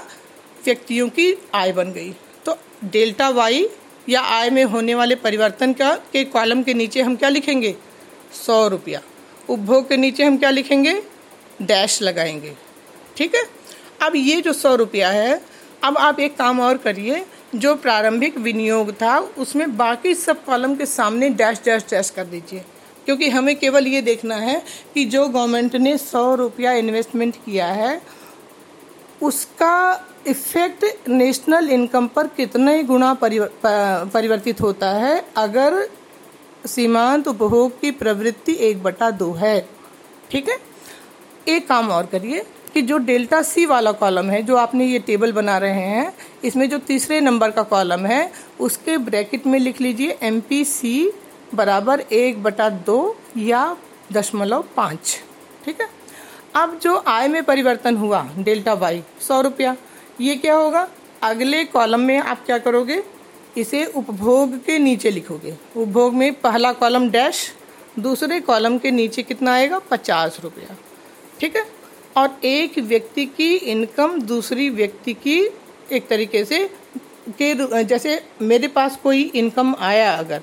व्यक्तियों 0.65 1.07
की 1.09 1.33
आय 1.55 1.71
बन 1.71 1.91
गई। 1.91 2.13
तो 2.45 2.57
डेल्टा 2.83 3.29
वाई 3.29 3.67
या 4.09 4.21
आय 4.21 4.49
में 4.49 4.63
होने 4.65 4.95
वाले 4.95 5.15
परिवर्तन 5.15 5.73
का 5.73 5.95
के 6.13 6.23
कॉलम 6.25 6.63
के 6.63 6.73
नीचे 6.73 7.01
हम 7.01 7.15
क्या 7.15 7.29
लिखेंगे? 7.29 7.75
सौ 8.33 8.67
रुपया। 8.67 9.01
उपभोग 9.49 9.89
के 9.89 9.97
नीचे 9.97 10.23
हम 10.23 10.37
क्या 10.37 10.49
लिखेंगे? 10.49 11.03
डैश 11.61 12.01
लगाएँगे। 12.01 12.53
ठीक 13.17 13.35
है? 13.35 13.43
अब 14.01 14.15
ये 14.15 14.41
जो 14.41 14.53
सौ 14.53 14.75
रुपया 14.75 15.09
है, 15.09 15.41
अब 15.83 15.97
आप 15.97 16.19
एक 16.19 16.37
काम 16.37 16.59
और 16.59 16.77
करिए। 16.77 17.25
जो 17.55 17.75
प्रारंभिक 17.75 18.37
विनियोग 18.37 18.91
था, 18.91 19.19
उसमें 19.19 19.77
बाकी 19.77 20.15
सब 20.15 20.45
कॉलम 20.45 20.75
के 20.75 20.85
सामने 20.85 21.29
डैश 21.29 21.59
डैश 21.65 21.83
डैश 21.83 22.09
कर 22.09 22.25
दीजिए। 22.25 22.63
क्योंकि 23.05 23.29
हमें 23.29 23.55
केवल 23.55 23.87
ये 23.87 24.01
देखना 24.01 24.35
है 24.35 24.61
कि 24.93 25.05
जो 25.05 25.27
गवर्नमेंट 25.27 25.75
ने 25.75 25.97
सौ 25.97 26.35
रुपया 26.35 26.71
इन्वेस्टमेंट 26.71 27.35
किया 27.35 27.67
है, 27.67 28.01
उसका 29.21 30.05
इफ़ेक्ट 30.27 31.09
नेशनल 31.09 31.69
इनकम 31.69 32.07
पर 32.07 32.27
कितने 32.27 32.83
गुना 32.83 33.13
परिवर्तित 33.23 34.61
होता 34.61 34.89
है। 34.89 35.25
अगर 35.37 35.89
सीमांत 36.67 37.27
उपभोग 37.27 37.79
की 37.81 37.91
प्रवृत्ति 37.91 38.57
एक 38.59 38.83
बटा 38.83 39.11
दो 39.11 39.31
है। 39.31 39.69
ठीक 40.31 40.49
है? 40.49 40.57
एक 41.47 41.67
काम 41.67 41.89
और 41.89 42.05
करिए 42.05 42.45
कि 42.73 42.81
जो 42.81 42.97
डेल्टा 42.97 43.41
सी 43.41 43.65
वाला 43.65 43.91
कॉलम 43.91 44.29
है, 44.29 44.43
जो 44.43 44.55
आपने 44.55 44.85
ये 44.85 44.99
टेबल 44.99 45.31
बना 45.31 45.57
रहे 45.57 45.81
हैं, 45.81 46.17
इसमें 46.43 46.69
जो 46.69 46.77
तीसरे 46.77 47.21
नंबर 47.21 47.51
का 47.51 47.63
कॉलम 47.63 48.05
है, 48.05 48.33
उसके 48.59 48.97
ब्रैकेट 48.97 49.47
में 49.47 49.59
लिख 49.59 49.81
लीजिए 49.81 50.17
एम 50.21 50.39
पी 50.39 50.65
सी 50.65 51.11
बराबर 51.53 51.99
एक 51.99 52.43
बटा 52.43 52.69
दो 52.69 53.17
या 53.37 53.77
दशमलव 54.13 54.63
पाँच। 54.75 55.21
ठीक 55.65 55.81
है? 55.81 55.87
अब 56.55 56.79
जो 56.79 57.03
आय 57.07 57.27
में 57.27 57.43
परिवर्तन 57.43 57.97
हुआ, 57.97 58.29
डेल्टा 58.39 58.73
वाई, 58.73 59.03
सौ 59.27 59.41
रुपया, 59.41 59.75
ये 60.21 60.35
क्या 60.35 60.55
होगा? 60.55 60.87
अगले 61.21 61.65
कॉलम 61.65 61.99
में 61.99 62.19
आप 62.19 62.45
क्या 62.45 62.57
करोगे? 62.57 63.03
इसे 63.57 63.85
उपभोग 63.85 64.55
के 64.65 64.77
नीचे 64.79 65.09
लिखोगे। 65.11 65.53
उपभोग 65.77 66.13
में 66.13 66.33
पहला 66.33 66.71
कॉलम 66.73 67.09
डैश, 67.09 67.49
दूसरे 67.99 68.39
कॉलम 68.41 68.77
के 68.77 68.91
नीचे 68.91 69.23
कितना 69.23 69.53
आएगा? 69.53 69.79
पचास 69.81 70.39
रुपया। 70.43 70.75
ठीक 71.39 71.55
है? 71.55 71.65
और 72.17 72.39
एक 72.45 72.77
व्यक्ति 72.79 73.25
की 73.27 73.55
इनकम 73.55 74.19
दूसरी 74.21 74.69
व्यक्ति 74.69 75.13
की 75.13 75.39
एक 75.91 76.07
तरीके 76.07 76.43
से 76.45 76.69
के 77.31 77.83
जैसे 77.83 78.21
मेरे 78.41 78.67
पास 78.67 78.95
कोई 79.03 79.21
इनकम 79.35 79.75
आया 79.79 80.11
अगर 80.13 80.41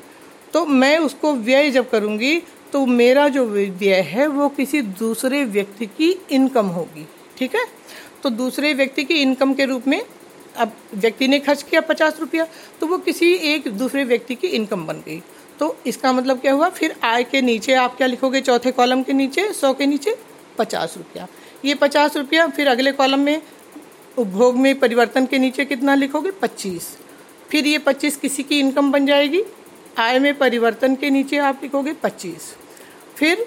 तो 0.53 0.65
मैं 0.67 0.99
उसको 0.99 1.33
व्यय 1.35 1.71
जब 1.71 1.91
करूँगी 1.91 2.43
तो 2.73 2.85
मेरा 2.87 3.29
जो 3.29 3.45
व्यय 3.47 3.95
है 4.01 4.27
वो 4.27 4.49
किसी 4.49 4.81
दूसरे 4.83 5.45
व्यक्ति 5.45 5.87
की 5.89 6.11
इनकम 6.31 6.67
होगी। 6.67 7.07
ठीक 7.39 7.55
है? 7.55 7.65
तो 8.23 8.31
दूसरे 8.31 8.73
व्यक्ति 8.75 9.05
की 9.05 9.15
इनकम 9.15 9.55
के 9.55 9.65
रूप 9.65 9.89
में 9.89 10.03
अब 10.61 10.73
व्यक्ति 10.95 11.29
ने 11.29 11.39
खर्च 11.39 11.63
किया 11.63 11.81
पचास 11.81 12.21
रुपया 12.21 12.47
तो 12.81 12.87
वो 12.87 12.99
किसी 12.99 13.33
एक 13.55 13.69
दूसरे 13.69 14.05
व्यक्ति 14.05 14.35
की 14.35 14.47
इनकम 14.49 14.87
बन 14.87 15.03
गई। 15.07 15.23
तो 15.61 15.77
इसका 15.87 16.13
मतलब 16.13 16.41
क्या 16.41 16.53
हुआ? 16.53 16.69
फिर 16.69 16.95
आय 17.05 17.25
के 17.25 17.41
नीचे 17.43 17.75
आप 17.75 17.97
क्या 17.97 18.07
लिखोगे? 18.07 18.41
चौथे 18.41 18.71
कॉलम 18.71 19.03
के 19.03 19.13
नीचे, 19.13 19.53
सौ 19.53 19.73
के 19.75 19.87
नीचे 19.87 20.15
पचास 20.59 20.95
रुपया। 20.97 21.27
ये 21.65 21.75
पचास 21.75 22.17
रुपया, 22.17 22.47
फिर 22.47 22.69
अगले 22.69 22.93
कॉलम 22.93 23.21
में 23.21 23.43
उपभोग 24.19 24.57
में 24.57 24.79
परिवर्तन 24.79 25.27
के 25.27 25.39
नीचे 25.39 25.65
कितना 25.65 25.95
लिखोगे? 25.95 26.31
पच्चीस। 26.31 26.97
फिर 27.51 27.67
ये 27.67 27.79
पच्चीस 27.79 28.17
किसी 28.17 28.43
की 28.43 28.59
इनकम 28.61 28.91
बन 28.93 29.07
जाएगी? 29.07 29.43
आय 29.99 30.19
में 30.19 30.35
परिवर्तन 30.39 30.95
के 30.95 31.11
नीचे 31.11 31.39
आप 31.39 31.61
लिखोगे 31.63 31.93
पच्चीस। 31.93 32.55
फिर 33.17 33.47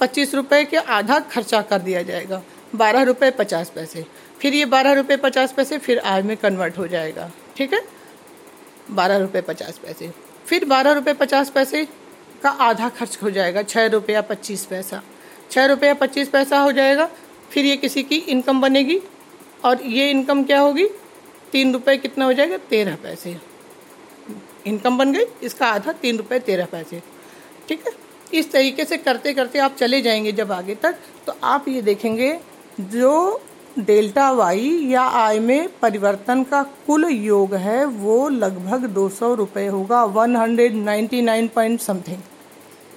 पच्चीस 0.00 0.34
रुपये 0.34 0.64
के 0.64 0.76
आधा 0.76 1.18
खर्चा 1.20 1.60
कर 1.62 1.78
दिया 1.78 2.02
जाएगा। 2.02 2.42
बारह 2.74 3.02
रुपये 3.02 3.30
पचास 3.30 3.70
पैसे। 3.74 4.04
फिर 4.40 4.54
ये 4.54 4.64
बारह 4.64 4.92
रुपये 4.92 5.16
पचास 5.16 5.52
पैसे, 5.52 5.78
फिर 5.78 5.98
आय 5.98 6.22
में 6.22 6.36
कन्वर्ट 6.36 6.78
हो 6.78 6.86
जाएगा। 6.86 7.30
ठीक 7.56 7.72
है? 7.72 7.84
बारह 8.90 9.16
रुपये 9.16 9.42
पचास 9.42 9.78
पैसे। 9.78 10.10
फिर 10.46 10.64
बारह 10.64 10.92
रुपये 10.92 11.14
पचास 11.14 11.50
पैसे 11.50 11.84
का 12.42 12.50
आधा 12.50 12.88
खर्च 12.88 13.18
हो 13.22 13.30
जाएगा 13.30 13.62
छः 13.62 13.86
रुपया 13.86 14.20
पच्चीस 14.20 14.64
पैसा। 14.64 15.02
छः 15.50 15.66
रुपया 15.66 15.94
पच्चीस 15.94 16.28
पैसा 16.28 16.58
हो 16.58 16.72
जाएगा, 16.72 17.08
फिर 17.50 17.64
ये 17.64 17.76
किसी 17.76 18.02
की 18.02 18.16
इनकम 18.16 18.60
बनेगी। 18.60 19.00
और 19.64 19.82
ये 19.82 20.10
इनकम 20.10 20.44
क्या 20.44 20.60
होगी? 20.60 20.86
तीन 21.52 21.72
रुपये 21.72 21.96
कितना 21.96 22.24
हो 22.24 22.32
जाएगा? 22.32 22.56
तेरह 22.56 22.96
पैसे। 22.96 23.36
इनकम 24.66 24.98
बन 24.98 25.12
गई, 25.12 25.24
इसका 25.42 25.66
आधा 25.66 25.92
तीन 25.92 26.16
रुपये 26.16 26.38
तेरह 26.38 26.64
पैसे। 26.64 27.02
ठीक 27.68 27.86
है? 27.86 27.92
इस 28.34 28.52
तरीके 28.52 28.84
से 28.84 28.96
करते 28.96 29.32
करते 29.34 29.58
आप 29.58 29.76
चले 29.76 30.00
जाएँगे 30.00 30.32
जब 30.32 30.52
आगे 30.52 30.74
तक 30.74 30.96
तो 31.26 31.36
आप 31.44 31.68
ये 31.68 31.82
देखेंगे, 31.82 32.40
जो 32.80 33.42
डेल्टा 33.76 34.30
वाई 34.32 34.68
या 34.86 35.02
आय 35.02 35.38
में 35.40 35.68
परिवर्तन 35.82 36.42
का 36.44 36.62
कुल 36.86 37.04
योग 37.06 37.54
है, 37.54 37.84
वो 37.84 38.28
लगभग 38.28 38.84
दो 38.86 39.08
सौ 39.10 39.32
रुपये 39.34 39.66
होगा 39.68 40.02
one 40.06 40.36
hundred 40.36 40.74
ninety 40.74 41.20
nine 41.22 41.48
point 41.48 41.80
something 41.80 42.22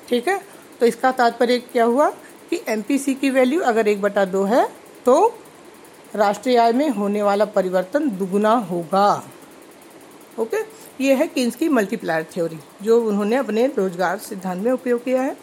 ठीक 0.10 0.28
है? 0.28 0.40
तो 0.80 0.86
इसका 0.86 1.12
तात्पर्य 1.12 1.58
क्या 1.62 1.84
हुआ 1.86 2.10
कि 2.50 2.62
एमपीसी 2.70 3.14
की 3.16 3.30
वैल्यू 3.30 3.62
अगर 3.62 3.88
एक 3.88 4.02
बटा 4.02 4.26
दो 4.26 4.44
है 4.46 4.66
तो 5.06 5.16
राष्ट्रीय 6.16 6.58
आय 6.58 6.72
में 6.74 6.90
होने 6.90 7.24
वाला 7.24 7.46
परिवर्तन 7.48 8.10
दुगुना 8.10 8.54
होगा। 8.72 9.24
ओके? 10.40 10.58
ये 11.02 11.14
है 11.16 11.28
किन्स 11.28 11.56
की 11.56 11.70
मल्टीप्लायर 11.70 12.26
थ्योरी 12.34 12.60
जो 12.84 13.00
उन्होंने 13.02 13.36
अपने 13.36 13.66
रोज़गार 13.68 14.18
सिद्धांत 14.20 14.64
में 14.64 14.72
उपयोग 14.72 15.04
किया 15.04 15.22
है। 15.22 15.36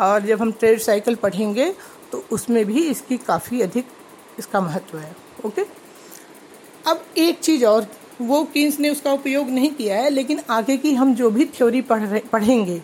और 0.00 0.20
जब 0.22 0.40
हम 0.40 0.52
ट्रेड 0.52 0.78
साइकिल 0.80 1.14
पढ़ेंगे 1.14 1.72
तो 2.12 2.24
उसमें 2.32 2.64
भी 2.66 2.86
इसकी 2.86 3.16
काफ़ी 3.18 3.60
अधिक 3.62 3.86
इसका 4.38 4.60
महत्व 4.60 4.98
है 4.98 5.14
ओके? 5.46 5.62
अब 6.86 7.04
एक 7.18 7.38
चीज़ 7.40 7.64
और 7.64 7.86
वो 8.20 8.42
किन्स 8.44 8.78
ने 8.80 8.90
उसका 8.90 9.12
उपयोग 9.12 9.48
नहीं 9.50 9.70
किया 9.70 9.96
है 9.96 10.10
लेकिन 10.10 10.40
आगे 10.50 10.76
की 10.76 10.94
हम 10.94 11.14
जो 11.14 11.30
भी 11.30 11.44
थ्योरी 11.46 11.80
पढ़ 11.82 12.02
रहे 12.02 12.20
पढ़ेंगे 12.32 12.80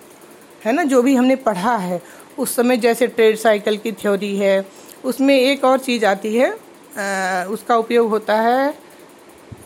है 0.65 0.73
ना 0.73 0.83
जो 0.83 1.03
भी 1.03 1.15
हमने 1.15 1.37
पढ़ा 1.37 1.77
है 1.77 2.01
उस 2.39 2.55
समय 2.57 2.77
जैसे 2.77 3.07
ट्रेड 3.07 3.37
साइकिल 3.37 3.77
की 3.77 3.93
थ्योरी 3.93 4.37
है 4.37 4.65
उसमें 5.05 5.35
एक 5.37 5.65
और 5.65 5.79
चीज़ 5.79 6.07
आती 6.07 6.35
है 6.37 6.51
आ, 6.51 7.45
उसका 7.45 7.77
उपयोग 7.77 8.09
होता 8.09 8.41
है 8.41 8.75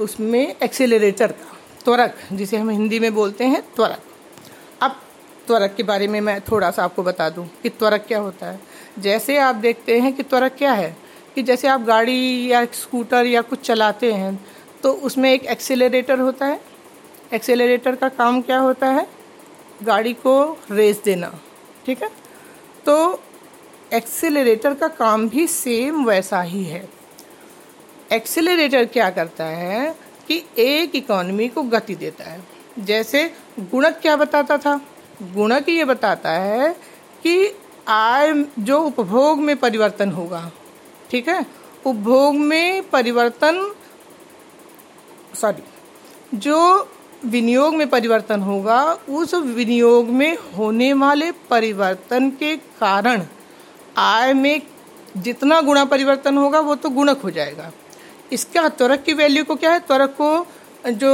उसमें 0.01 0.55
एक्सेलरेटर 0.63 1.33
का 1.33 1.51
त्वरक 1.85 2.19
जिसे 2.33 2.57
हम 2.57 2.71
हिंदी 2.71 2.99
में 3.01 3.15
बोलते 3.15 3.45
हैं 3.45 3.63
त्वरक। 3.77 4.01
अब 4.83 4.97
त्वरक 5.47 5.75
के 5.75 5.83
बारे 5.83 6.09
में 6.09 6.21
मैं 6.21 6.41
थोड़ा 6.41 6.71
सा 6.71 6.85
आपको 6.85 7.03
बता 7.03 7.29
दूँ 7.31 7.47
कि 7.63 7.69
त्वरक 7.69 8.05
क्या 8.09 8.19
होता 8.19 8.47
है। 8.47 8.61
जैसे 8.99 9.39
आप 9.39 9.55
देखते 9.55 9.99
हैं 10.01 10.13
कि 10.13 10.23
त्वरक 10.23 10.55
क्या 10.55 10.73
है 10.73 10.97
कि 11.35 11.43
जैसे 11.43 11.69
आप 11.69 11.83
गाड़ी 11.83 12.51
या 12.53 12.65
स्कूटर 12.75 13.27
या 13.27 13.43
कुछ 13.43 13.61
चलाते 13.61 14.13
हैं 14.13 14.39
तो 14.83 14.93
उसमें 14.93 15.33
एक 15.33 15.45
एक्सेलरेटर 15.45 16.19
होता 16.19 16.47
है। 16.47 16.61
एक्सेलरेटर 17.33 17.97
का 17.97 18.09
काम 18.09 18.41
क्या 18.43 18.59
होता 18.59 18.87
है? 18.87 19.07
गाड़ी 19.83 20.13
को 20.13 20.59
रेस 20.71 21.03
देना, 21.05 21.33
ठीक 21.87 22.03
है? 22.03 22.09
तो 22.87 23.21
एक्सेलरेटर 23.93 24.75
का 24.75 24.89
काम 24.89 25.29
भी 25.29 25.47
सेम 25.47 26.05
वैसा 26.05 26.41
ही 26.43 26.65
है। 26.65 26.89
एक्सेलरेटर 28.13 28.85
क्या 28.85 29.11
करता 29.11 29.45
है 29.45 29.91
कि 30.29 30.43
एक 30.59 30.97
इकोनॉमी 30.97 31.49
को 31.49 31.63
गति 31.63 31.95
देता 31.95 32.25
है। 32.25 32.41
जैसे 32.79 33.25
गुणक 33.61 33.99
क्या 34.03 34.17
बताता 34.17 34.59
था? 34.59 34.81
गुणक 35.23 35.69
ये 35.69 35.85
बताता 35.85 36.31
है 36.31 36.73
कि 37.23 37.55
आय 37.89 38.33
जो 38.59 38.81
उपभोग 38.81 39.39
में 39.39 39.57
परिवर्तन 39.57 40.11
होगा 40.11 40.51
ठीक 41.13 41.29
है? 41.29 41.45
उपभोग 41.87 42.35
में 42.35 42.89
परिवर्तन 42.91 43.75
सॉरी 45.41 46.39
जो 46.39 46.89
विनियोग 47.25 47.75
में 47.75 47.89
परिवर्तन 47.91 48.41
होगा, 48.41 48.83
उस 49.09 49.35
विनियोग 49.35 50.09
में 50.09 50.37
होने 50.57 50.93
वाले 50.93 51.31
परिवर्तन 51.51 52.31
के 52.31 52.57
कारण 52.57 53.23
आय 53.97 54.33
में 54.33 54.63
जितना 55.17 55.61
गुणा 55.61 55.85
परिवर्तन 55.85 56.39
होगा, 56.39 56.61
वो 56.61 56.75
तो 56.75 56.91
गुणक 56.91 57.21
हो 57.21 57.31
जाएगा। 57.31 57.71
इसका 58.33 58.69
त्वरक 58.69 59.03
की 59.03 59.13
वैल्यू 59.13 59.45
को 59.45 59.55
क्या 59.55 59.73
है? 59.73 59.81
त्वरक 59.81 60.17
को 60.21 60.47
जो 60.91 61.11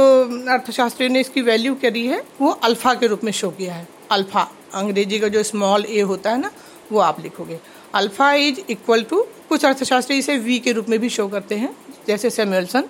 अर्थशास्त्री 0.51 1.09
ने 1.09 1.19
इसकी 1.19 1.41
वैल्यू 1.41 1.75
करी 1.75 2.05
है, 2.07 2.23
वो 2.41 2.51
अल्फ़ा 2.51 2.93
के 2.93 3.07
रूप 3.07 3.23
में 3.23 3.31
शो 3.31 3.49
किया 3.49 3.73
है। 3.73 3.87
अल्फ़ा 4.11 4.47
अंग्रेज़ी 4.73 5.19
का 5.19 5.27
जो 5.27 5.43
स्मॉल 5.43 5.85
ए 5.85 6.01
होता 6.01 6.31
है 6.31 6.37
ना, 6.37 6.51
वो 6.91 6.99
आप 6.99 7.19
लिखोगे। 7.19 7.59
अल्फ़ा 7.93 8.31
इज़ 8.33 8.59
इक्वल 8.69 9.03
टू, 9.03 9.21
कुछ 9.49 9.65
अर्थशास्त्री 9.65 10.17
इसे 10.17 10.37
वी 10.37 10.59
के 10.59 10.71
रूप 10.71 10.89
में 10.89 10.99
भी 10.99 11.09
शो 11.09 11.27
करते 11.27 11.55
हैं, 11.55 11.75
जैसे 12.07 12.29
सेम्युअल्सन 12.29 12.83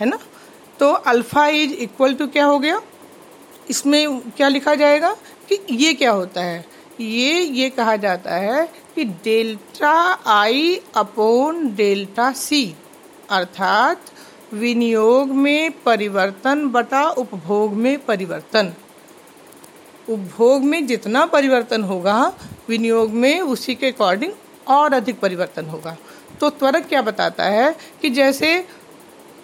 है 0.00 0.06
ना? 0.06 0.18
तो 0.80 0.90
अल्फ़ा 0.90 1.46
इज़ 1.46 1.72
इक्वल 1.74 2.14
टू 2.14 2.26
क्या 2.26 2.44
हो 2.44 2.58
गया? 2.58 2.80
इसमें 3.70 4.20
क्या 4.36 4.48
लिखा 4.48 4.74
जाएगा 4.74 5.12
कि 5.48 5.58
ये 5.70 5.92
क्या 5.94 6.10
होता 6.10 6.40
है? 6.40 6.64
ये 7.00 7.40
ये 7.40 7.68
कहा 7.70 7.96
जाता 7.96 8.34
है 8.34 8.66
कि 8.94 9.04
delta 9.04 9.92
I 10.26 10.80
upon 10.96 11.74
delta 11.74 12.30
C 12.32 12.74
अर्थात 13.30 14.10
विनियोग 14.52 15.30
में 15.30 15.70
परिवर्तन 15.82 16.68
बटा 16.68 17.08
उपभोग 17.08 17.72
में 17.74 17.98
परिवर्तन। 18.06 18.72
उपभोग 20.08 20.62
में 20.62 20.86
जितना 20.86 21.24
परिवर्तन 21.26 21.82
होगा 21.82 22.16
विनियोग 22.68 23.10
में 23.12 23.40
उसी 23.40 23.74
के 23.74 23.86
अकॉर्डिंग 23.86 24.32
और 24.68 24.94
अधिक 24.94 25.20
परिवर्तन 25.20 25.66
होगा। 25.66 25.96
तो 26.40 26.50
त्वरक 26.50 26.86
क्या 26.86 27.02
बताता 27.02 27.44
है 27.44 27.74
कि 28.02 28.10
जैसे 28.10 28.56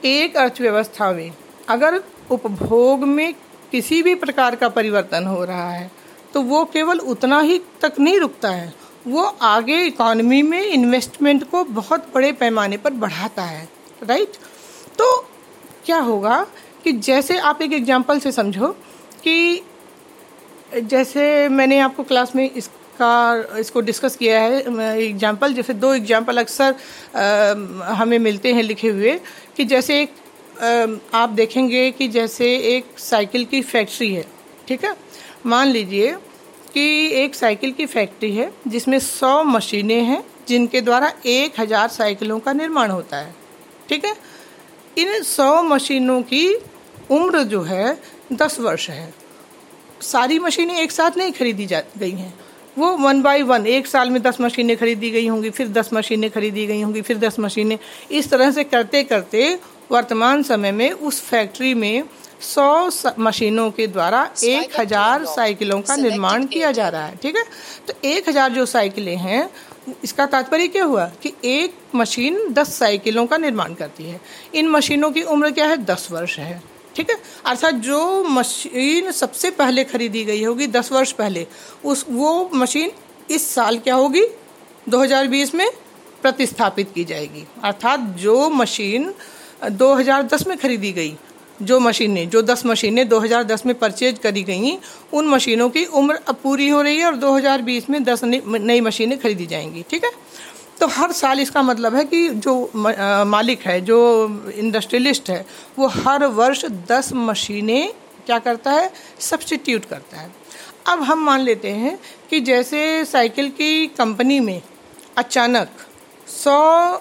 एक 0.04 0.36
अर्थव्यवस्था 0.36 1.10
में 1.12 1.32
अगर 1.68 2.02
उपभोग 2.30 3.04
में 3.04 3.32
किसी 3.72 4.02
भी 4.02 4.14
प्रकार 4.16 4.56
का 4.56 4.68
परिवर्तन 4.68 5.24
हो 5.24 5.44
रहा 5.44 5.70
है 5.70 5.90
तो 6.34 6.42
वो 6.42 6.64
केवल 6.64 6.98
उतना 6.98 7.40
ही 7.40 7.58
तक 7.82 7.98
नहीं 8.00 8.18
रुकता 8.18 8.50
है। 8.50 8.72
वो 9.06 9.22
आगे 9.42 9.80
इकोनॉमी 9.82 10.40
में 10.42 10.60
इन्वेस्टमेंट 10.60 11.44
को 11.50 11.62
बहुत 11.64 12.06
बड़े 12.14 12.32
पैमाने 12.32 12.76
पर 12.76 12.92
बढ़ाता 12.94 13.42
है, 13.42 13.68
राइट? 14.02 14.32
तो 14.98 15.16
क्या 15.84 15.98
होगा 15.98 16.44
कि 16.84 16.92
जैसे 16.92 17.38
आप 17.40 17.62
एक 17.62 17.72
एग्जांपल 17.72 18.18
से 18.20 18.32
समझो 18.32 18.68
कि 19.24 19.62
जैसे 20.74 21.48
मैंने 21.48 21.78
आपको 21.78 22.02
क्लास 22.02 22.34
में 22.36 22.44
इसका 23.00 23.58
इसको 23.58 23.80
डिस्कस 23.80 24.16
किया 24.16 24.40
है। 24.40 24.98
एग्जांपल 25.00 25.52
जैसे 25.54 25.74
दो 25.74 25.92
एग्जांपल 25.94 26.38
अक्सर 26.38 26.74
हमें 27.96 28.18
मिलते 28.18 28.52
हैं 28.54 28.62
लिखे 28.62 28.88
हुए 28.88 29.18
कि 29.56 29.64
जैसे 29.64 30.00
एक 30.00 30.10
आप 31.14 31.30
देखेंगे 31.30 31.90
कि 31.90 32.08
जैसे 32.08 32.54
एक 32.76 32.98
साइकिल 33.00 33.44
की 33.44 33.60
फैक्ट्री 33.62 34.12
है, 34.14 34.24
ठीक 34.68 34.84
है? 34.84 34.94
मान 35.46 35.68
लीजिए 35.68 36.12
कि 36.74 36.84
एक 37.22 37.34
साइकिल 37.34 37.72
की 37.72 37.86
फैक्ट्री 37.86 38.34
है 38.34 38.50
जिसमें 38.68 38.98
सौ 38.98 39.42
मशीनें 39.44 40.02
हैं 40.02 40.22
जिनके 40.48 40.80
द्वारा 40.80 41.12
एक 41.26 41.60
हज़ार 41.60 41.88
साइकिलों 41.88 42.38
का 42.40 42.52
निर्माण 42.52 42.90
होता 42.90 43.16
है, 43.16 43.34
ठीक 43.88 44.04
है? 44.04 44.14
इन 44.98 45.22
सौ 45.22 45.62
मशीनों 45.62 46.20
की 46.24 46.46
उम्र 47.10 47.42
जो 47.44 47.62
है, 47.62 47.98
दस 48.34 48.60
वर्ष 48.60 48.88
है। 48.90 49.12
सारी 50.02 50.38
मशीनें 50.38 50.76
एक 50.76 50.92
साथ 50.92 51.16
नहीं 51.16 51.32
खरीदी 51.32 51.66
जा, 51.66 51.82
गई 51.98 52.10
हैं। 52.12 52.32
वो 52.80 52.90
वन 52.96 53.20
बाय 53.22 53.42
वन 53.42 53.66
एक 53.68 53.86
साल 53.86 54.10
में 54.10 54.20
दस 54.22 54.40
मशीनें 54.40 54.76
खरीदी 54.76 55.10
गई 55.10 55.26
होंगी 55.26 55.50
फिर 55.50 55.68
दस 55.70 55.92
मशीनें 55.92 56.30
खरीदी 56.30 56.66
गई 56.66 56.80
होंगी 56.82 57.02
फिर 57.02 57.18
दस 57.18 57.38
मशीनें। 57.40 57.78
इस 58.10 58.30
तरह 58.30 58.50
से 58.50 58.64
करते 58.64 59.02
करते 59.04 59.58
वर्तमान 59.92 60.42
समय 60.42 60.72
में 60.72 60.90
उस 60.92 61.20
फैक्ट्री 61.22 61.74
में 61.74 62.04
सौ 62.42 62.90
मशीनों 63.18 63.70
के 63.70 63.86
द्वारा 63.86 64.22
एक 64.44 64.80
हज़ार 64.80 65.24
साइकिलों 65.26 65.80
का 65.80 65.96
निर्माण 65.96 66.46
किया 66.46 66.70
जा 66.72 66.88
रहा 66.88 67.06
है 67.06 67.16
ठीक 67.16 67.36
है? 67.36 67.44
तो 67.86 67.94
एक 68.04 68.28
हज़ार 68.28 68.52
जो 68.52 68.66
साइकिलें 68.66 69.16
हैं 69.16 69.48
इसका 70.04 70.26
तात्पर्य 70.26 70.68
क्या 70.68 70.84
हुआ? 70.84 71.04
कि 71.22 71.32
एक 71.44 71.74
मशीन 71.94 72.52
दस 72.52 72.74
साइकिलों 72.74 73.26
का 73.26 73.36
निर्माण 73.36 73.74
करती 73.74 74.04
है। 74.04 74.20
इन 74.54 74.68
मशीनों 74.68 75.10
की 75.10 75.22
उम्र 75.24 75.50
क्या 75.50 75.66
है? 75.66 75.76
दस 75.84 76.08
वर्ष 76.12 76.38
है। 76.38 76.62
ठीक 76.96 77.10
है? 77.10 77.16
अर्थात 77.46 77.74
जो 77.74 78.24
मशीन 78.24 79.10
सबसे 79.10 79.50
पहले 79.50 79.84
खरीदी 79.84 80.24
गई 80.24 80.44
होगी, 80.44 80.66
दस 80.66 80.92
वर्ष 80.92 81.12
पहले, 81.12 81.46
उस 81.84 82.06
वो 82.08 82.50
मशीन 82.54 82.90
इस 83.30 83.54
साल 83.54 83.78
क्या 83.78 83.94
होगी? 83.94 84.24
2020 84.88 85.54
में 85.54 85.70
प्रतिस्थापित 86.22 86.92
की 86.94 87.04
जाएगी। 87.04 87.46
अर्थात 87.62 88.00
जो 88.00 88.50
मशीन 88.50 89.14
2010 89.70 90.46
में 90.46 90.58
खरीदी 90.58 90.92
गई, 90.92 91.14
जो 91.62 91.80
मशीनें 91.80 92.28
जो 92.28 92.42
दस 92.42 92.66
मशीनें 92.66 93.08
2010 93.08 93.66
में 93.66 93.78
परचेज 93.78 94.18
करी 94.18 94.42
गई, 94.42 94.78
उन 95.12 95.26
मशीनों 95.26 95.70
की 95.70 95.84
उम्र 95.84 96.14
अब 96.14 96.36
पूरी 96.42 96.68
हो 96.68 96.82
रही 96.82 96.96
है 96.96 97.06
और 97.06 97.14
2020 97.14 97.90
में 97.90 98.04
दस 98.04 98.20
नई 98.24 98.80
मशीनें 98.80 99.18
खरीदी 99.18 99.46
जाएँगी। 99.46 99.84
ठीक 99.90 100.04
है? 100.04 100.10
तो 100.80 100.86
हर 100.88 101.12
साल 101.12 101.40
इसका 101.40 101.62
मतलब 101.62 101.94
है 101.94 102.04
कि 102.04 102.28
जो 102.28 102.70
मालिक 102.74 103.62
है, 103.62 103.80
जो 103.80 104.42
इंडस्ट्रियलिस्ट 104.56 105.30
है, 105.30 105.44
वो 105.78 105.86
हर 105.86 106.24
वर्ष 106.26 106.64
दस 106.88 107.12
मशीनें 107.14 107.92
क्या 108.26 108.38
करता 108.38 108.72
है? 108.72 108.90
सब्सटीट्यूट 109.20 109.84
करता 109.84 110.20
है। 110.20 110.30
अब 110.88 111.02
हम 111.02 111.24
मान 111.24 111.40
लेते 111.40 111.70
हैं 111.70 111.98
कि 112.30 112.40
जैसे 112.40 113.04
साइकिल 113.04 113.48
की 113.50 113.86
कंपनी 113.88 114.38
में 114.40 114.60
अचानक 115.18 115.68
सौ 116.28 117.00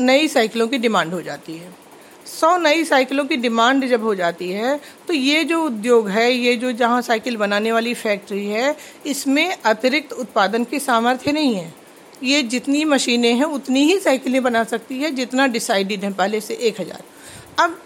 नई 0.00 0.28
साइकिलों 0.28 0.66
की 0.68 0.78
डिमांड 0.78 1.12
हो 1.14 1.20
जाती 1.22 1.56
है। 1.56 1.72
सौ 2.30 2.56
नई 2.58 2.84
साइकिलों 2.84 3.24
की 3.24 3.36
डिमांड 3.36 3.86
जब 3.88 4.02
हो 4.02 4.14
जाती 4.14 4.48
है 4.50 4.78
तो 5.08 5.14
ये 5.14 5.42
जो 5.44 5.62
उद्योग 5.64 6.08
है, 6.08 6.30
ये 6.32 6.56
जो 6.56 6.72
जहाँ 6.72 7.02
साइकिल 7.02 7.36
बनाने 7.36 7.72
वाली 7.72 7.94
फैक्ट्री 7.96 8.46
है, 8.46 8.76
इसमें 9.06 9.56
अतिरिक्त 9.56 10.12
उत्पादन 10.14 10.64
की 10.64 10.80
सामर्थ्य 10.80 11.32
नहीं 11.32 11.54
है। 11.54 11.72
ये 12.22 12.42
जितनी 12.44 12.84
मशीनें 12.84 13.32
हैं, 13.34 13.44
उतनी 13.44 13.84
ही 13.84 13.98
साइकिलें 13.98 14.42
बना 14.42 14.64
सकती 14.64 14.98
है, 14.98 15.10
जितना 15.10 15.46
डिसाइडेड 15.48 16.04
है, 16.04 16.12
पहले 16.12 16.40
से 16.40 16.54
एक 16.54 16.80
हज़ार। 16.80 17.02
अब 17.58 17.80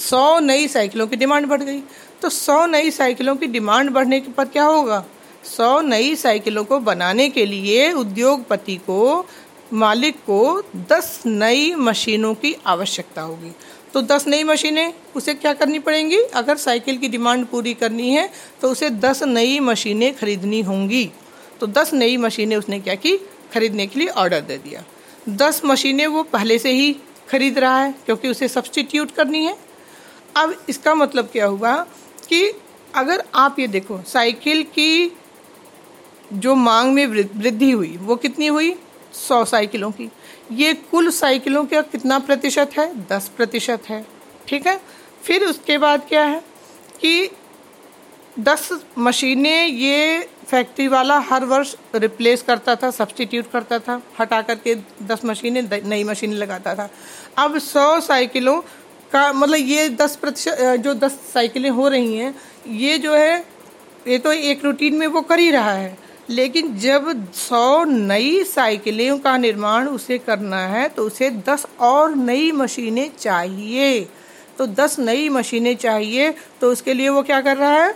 सौ 0.00 0.38
नई 0.40 0.68
साइकिलों 0.68 1.06
की 1.06 1.16
डिमांड 1.16 1.46
बढ़ 1.46 1.62
गई। 1.62 1.82
तो 2.22 2.28
सौ 2.28 2.64
नई 2.66 2.90
साइकिलों 2.90 3.36
की 3.36 3.46
डिमांड 3.46 3.90
बढ़ने 3.90 4.20
के 4.20 4.32
पर 4.32 4.44
क्या 4.46 4.64
होगा? 4.64 5.04
सौ 5.46 5.80
नई 5.80 6.14
साइकिलों 6.16 6.64
को 6.64 6.78
बनाने 6.80 7.28
के 7.28 7.46
लिए 7.46 7.92
उद्योगपति 7.92 8.76
को, 8.76 9.26
मालिक 9.72 10.16
को 10.20 10.62
दस 10.90 11.22
नई 11.26 11.74
मशीनों 11.76 12.34
की 12.34 12.54
आवश्यकता 12.66 13.22
होगी। 13.22 13.52
तो 13.94 14.02
दस 14.02 14.26
नई 14.26 14.44
मशीनें, 14.44 14.92
उसे 15.16 15.34
क्या 15.34 15.52
करनी 15.52 15.78
पड़ेंगी? 15.78 16.16
अगर 16.16 16.56
साइकिल 16.56 16.98
की 16.98 17.08
डिमांड 17.08 17.46
पूरी 17.46 17.74
करनी 17.74 18.10
है 18.10 18.28
तो 18.60 18.70
उसे 18.70 18.90
दस 18.92 19.22
नई 19.22 19.58
मशीनें 19.60 20.12
खरीदनी 20.14 20.60
होंगी। 20.62 21.08
तो 21.60 21.66
दस 21.68 21.92
नई 21.94 22.16
मशीनें 22.16 22.56
उसने 22.56 22.80
क्या 22.80 22.94
की? 22.96 23.16
खरीदने 23.54 23.86
के 23.86 23.98
लिए 23.98 24.08
ऑर्डर 24.08 24.40
दे 24.40 24.58
दिया। 24.58 24.84
दस 25.28 25.62
मशीनें 25.64 26.06
वो 26.06 26.22
पहले 26.22 26.58
से 26.58 26.70
ही 26.70 26.96
खरीद 27.30 27.58
रहा 27.58 27.78
है, 27.80 27.94
क्योंकि 28.06 28.28
उसे 28.28 28.48
सब्सटीट्यूट 28.48 29.10
करनी 29.10 29.44
है। 29.44 29.56
अब 30.36 30.64
इसका 30.68 30.94
मतलब 30.94 31.28
क्या 31.32 31.46
हुआ 31.46 31.76
कि 32.28 32.52
अगर 32.94 33.22
आप 33.34 33.58
ये 33.58 33.66
देखो 33.66 34.02
साइकिल 34.02 34.62
की 34.62 35.16
जो 36.32 36.54
मांग 36.54 36.92
में 36.94 37.06
वृद्धि 37.06 37.70
हुई, 37.70 37.96
वो 37.96 38.16
कितनी 38.16 38.46
हुई? 38.46 38.74
सौ 39.28 39.44
साइकिलों 39.44 39.90
की। 39.90 40.10
ये 40.52 40.72
कुल 40.74 41.10
साइकिलों 41.10 41.64
का 41.64 41.80
कितना 41.82 42.18
प्रतिशत 42.18 42.70
है? 42.78 43.06
दस 43.06 43.30
प्रतिशत 43.36 43.82
है। 43.88 44.06
ठीक 44.48 44.66
है? 44.66 44.80
फिर 45.22 45.44
उसके 45.44 45.78
बाद 45.78 46.06
क्या 46.08 46.24
है 46.24 46.42
कि 47.00 47.30
दस 48.38 48.68
मशीनें 48.98 49.66
ये 49.66 50.28
फैक्ट्री 50.48 50.86
वाला 50.88 51.18
हर 51.20 51.44
वर्ष 51.44 51.74
रिप्लेस 51.94 52.42
करता 52.42 52.74
था 52.76 52.90
सब्सटीट्यूट 52.90 53.50
करता 53.52 53.78
था, 53.78 54.00
हटा 54.20 54.40
करके 54.42 54.74
दस 55.02 55.24
मशीनें 55.24 55.62
नई 55.84 56.04
मशीनें 56.04 56.36
लगाता 56.36 56.74
था। 56.74 56.88
अब 57.38 57.58
सौ 57.58 58.00
साइकिलों 58.00 58.60
का 59.12 59.32
मतलब 59.32 59.58
ये 59.58 59.88
दस 59.90 60.16
प्रतिशत 60.16 60.80
जो 60.80 60.94
दस 60.94 61.18
साइकिलें 61.34 61.70
हो 61.70 61.88
रही 61.88 62.16
हैं, 62.16 62.34
ये 62.68 62.98
जो 62.98 63.14
है, 63.14 63.44
ये 64.08 64.18
तो 64.18 64.32
एक 64.32 64.64
रूटीन 64.64 64.94
में 64.94 65.06
वो 65.06 65.20
कर 65.22 65.38
ही 65.38 65.50
रहा 65.50 65.72
है। 65.72 65.96
लेकिन 66.30 66.76
जब 66.78 67.32
सौ 67.34 67.84
नई 67.84 68.42
साइकिलों 68.44 69.18
का 69.18 69.36
निर्माण 69.36 69.88
उसे 69.88 70.18
करना 70.18 70.66
है 70.68 70.88
तो 70.88 71.02
उसे 71.02 71.30
दस 71.48 71.66
और 71.80 72.14
नई 72.14 72.50
मशीनें 72.52 73.10
चाहिए। 73.18 74.00
तो 74.58 74.66
दस 74.66 74.98
नई 74.98 75.28
मशीनें 75.28 75.74
चाहिए 75.76 76.34
तो 76.60 76.70
उसके 76.72 76.94
लिए 76.94 77.08
वो 77.08 77.22
क्या 77.22 77.40
कर 77.40 77.56
रहा 77.56 77.82
है? 77.82 77.94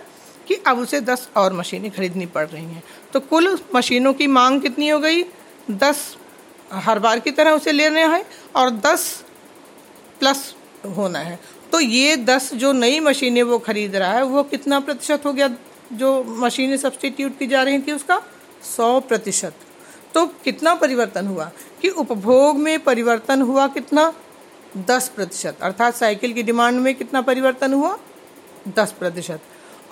कि 0.51 0.57
अब 0.67 0.79
उसे 0.79 1.01
दस 1.01 1.29
और 1.37 1.53
मशीनें 1.53 1.91
खरीदनी 1.91 2.27
पड़ 2.27 2.47
रही 2.47 2.65
हैं। 2.65 2.85
तो 3.13 3.21
कुल 3.21 3.59
मशीनों 3.75 4.13
की 4.13 4.27
मांग 4.27 4.61
कितनी 4.61 4.89
हो 4.89 4.99
गई? 4.99 5.23
दस 5.71 6.17
हर 6.73 6.99
बार 6.99 7.19
की 7.19 7.31
तरह 7.31 7.51
उसे 7.51 7.73
लेना 7.73 8.01
है 8.01 8.27
और 8.57 8.71
दस 8.71 9.25
प्लस 10.19 10.55
होना 10.97 11.19
है। 11.19 11.41
तो 11.73 11.81
ये 11.81 12.17
दस 12.17 12.55
जो 12.55 12.73
नई 12.73 13.01
मशीनें 13.01 13.43
वो 13.43 13.59
खरीद 13.59 13.97
रहा 13.97 14.13
है, 14.13 14.23
वो 14.23 14.43
कितना 14.43 14.81
प्रतिशत 14.81 15.23
हो 15.27 15.33
गया 15.33 15.51
जो 15.93 16.25
मशीनें 16.25 16.77
सब्सटीट्यूट 16.77 17.39
की 17.39 17.47
जा 17.47 17.63
रही 17.63 17.79
थी 17.79 17.93
उसका? 17.93 18.23
सौ 18.77 19.01
प्रतिशत। 19.01 19.55
तो 20.15 20.27
कितना 20.27 20.75
परिवर्तन 20.75 21.27
हुआ? 21.27 21.51
कि 21.83 21.89
उपभोग 21.89 22.57
में 22.57 22.79
परिवर्तन 22.79 23.43
हुआ 23.43 23.69
कितना? 23.69 24.13
दस 24.77 25.09
प्रतिशत। 25.09 25.57
अर्थात 25.63 25.95
साइकिल 25.95 26.33
की 26.33 26.43
डिमांड 26.43 26.81
में 26.81 26.95
कितना 26.95 27.21
परिवर्तन 27.21 27.73
हुआ? 27.73 27.99
दस 28.69 28.93
प्रतिशत। 28.93 29.41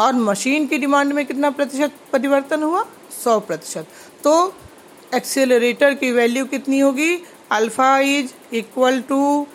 और 0.01 0.13
मशीन 0.13 0.67
की 0.67 0.79
डिमांड 0.79 1.13
में 1.13 1.27
कितना 1.27 1.51
प्रतिशत 1.51 1.93
परिवर्तन 2.13 2.63
हुआ? 2.63 2.87
सौ 3.25 3.41
प्रतिशत। 3.41 3.87
तो 4.25 4.55
एक्सेलरेटर 5.15 5.95
की 5.95 6.13
वैल्यू 6.13 6.45
कितनी 6.45 6.79
होगी? 6.79 7.23
अल्फ़ा 7.51 7.99
इज़ 7.99 8.55
इक्वल 8.55 9.01
टू 9.01 9.47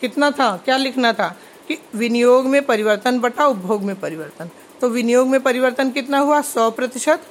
कितना 0.00 0.30
था? 0.30 0.56
क्या 0.56 0.76
लिखना 0.76 1.12
था? 1.12 1.38
कि 1.68 1.78
विनियोग 1.94 2.46
में 2.46 2.66
परिवर्तन 2.66 3.20
बटा 3.20 3.46
उपभोग 3.46 3.82
में 3.82 4.00
परिवर्तन। 4.00 4.50
तो 4.80 4.88
विनियोग 4.88 5.28
में 5.28 5.40
परिवर्तन 5.40 5.90
कितना 5.90 6.18
हुआ? 6.18 6.40
सौ 6.40 6.70
प्रतिशत। 6.70 7.22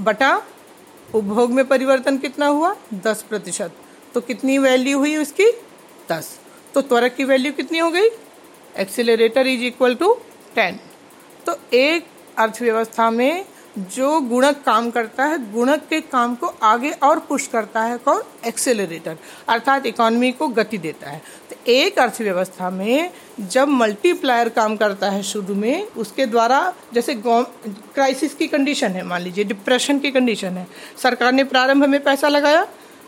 बटा 0.00 0.42
उपभोग 1.14 1.50
में 1.50 1.64
परिवर्तन 1.64 2.18
कितना 2.18 2.46
हुआ? 2.46 2.76
दस 2.94 3.24
प्रतिशत। 3.28 3.72
तो 4.14 4.20
कितनी 4.20 4.58
वैल्यू 4.58 4.98
हुई 4.98 5.16
उसकी? 5.16 5.52
दस। 6.12 6.38
तो 6.74 6.80
त्वरक 6.80 7.14
की 7.14 7.24
वैल्यू 7.24 7.52
कितनी 7.52 7.78
हो 7.78 7.90
गई? 7.90 8.08
Accelerator 8.78 9.46
is 9.46 9.62
equal 9.62 9.94
to 9.94 10.18
ten 10.54 10.80
तो 11.48 11.56
एक 11.74 12.06
अर्थव्यवस्था 12.38 13.10
में 13.10 13.44
जो 13.78 14.20
गुणक 14.20 14.56
काम 14.66 14.90
करता 14.90 15.24
है, 15.24 15.52
गुणक 15.52 15.82
के 15.90 16.00
काम 16.00 16.34
को 16.34 16.46
आगे 16.62 16.90
और 16.90 17.18
पुश 17.18 17.46
करता 17.46 17.82
है, 17.82 17.96
कौन? 17.98 18.22
एक्सेलरेटर 18.46 19.16
अर्थात 19.48 19.86
इकोनॉमी 19.86 20.30
को 20.32 20.48
गति 20.48 20.78
देता 20.78 21.10
है। 21.10 21.22
तो 21.50 21.56
एक 21.66 21.98
अर्थव्यवस्था 21.98 22.70
में 22.70 23.10
जब 23.40 23.68
मल्टीप्लायर 23.68 24.48
काम 24.48 24.76
करता 24.76 25.10
है 25.10 25.22
शुरू 25.22 25.54
में, 25.54 25.86
उसके 25.86 26.26
द्वारा 26.26 26.74
जैसे 26.94 27.14
क्राइसिस 27.14 28.34
की 28.34 28.46
कंडीशन 28.46 28.88
है, 28.88 29.02
मान 29.02 29.22
लीजिए 29.22 29.44
डिप्रेशन 29.44 29.98
की 29.98 30.10
कंडीशन 30.10 30.48
है। 30.48 30.66
सरकार 31.02 31.32
ने 31.32 31.44
प्रारंभ 31.44 31.84
में 31.84 32.02
पैसा 32.02 32.28
लगाया, 32.28 32.66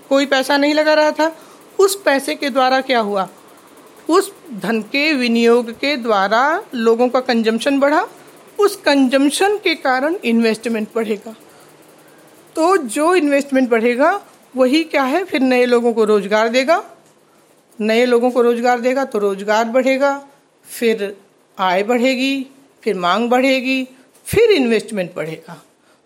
कोई 0.09 0.26
पैसा 0.26 0.57
नहीं 0.57 0.74
लगा 0.74 0.94
रहा 0.94 1.11
था। 1.11 1.37
उस 1.79 2.00
पैसे 2.03 2.35
के 2.35 2.50
द्वारा 2.50 2.81
क्या 2.81 3.00
हुआ? 3.00 3.29
उस 4.09 4.33
धन 4.53 4.81
के 4.83 5.12
विनियोग 5.14 5.70
के 5.70 5.96
द्वारा 5.96 6.62
लोगों 6.74 7.09
का 7.09 7.20
कंजम्पशन 7.20 7.79
बढ़ा। 7.81 8.07
उस 8.61 8.77
कंजम्पशन 8.77 9.57
के 9.59 9.75
कारण 9.75 10.14
इन्वेस्टमेंट 10.25 10.88
बढ़ेगा। 10.94 11.35
तो 12.57 12.77
जो 12.77 13.14
इन्वेस्टमेंट 13.14 13.68
बढ़ेगा, 13.68 14.20
वही 14.55 14.83
क्या 14.85 15.03
है? 15.03 15.25
फिर 15.25 15.40
नए 15.40 15.64
लोगों 15.66 15.92
को 15.92 16.05
रोज़गार 16.05 16.49
देगा। 16.49 16.83
नए 17.79 18.05
लोगों 18.05 18.31
को 18.31 18.42
रोज़गार 18.42 18.81
देगा 18.81 19.05
तो 19.05 19.18
रोज़गार 19.18 19.64
बढ़ेगा। 19.64 20.12
फिर 20.68 21.16
आय 21.59 21.83
बढ़ेगी, 21.83 22.46
फिर 22.83 22.94
मांग 22.96 23.29
बढ़ेगी, 23.31 23.83
फिर 24.27 24.51
इन्वेस्टमेंट 24.51 25.14
बढ़ेगा। 25.14 25.62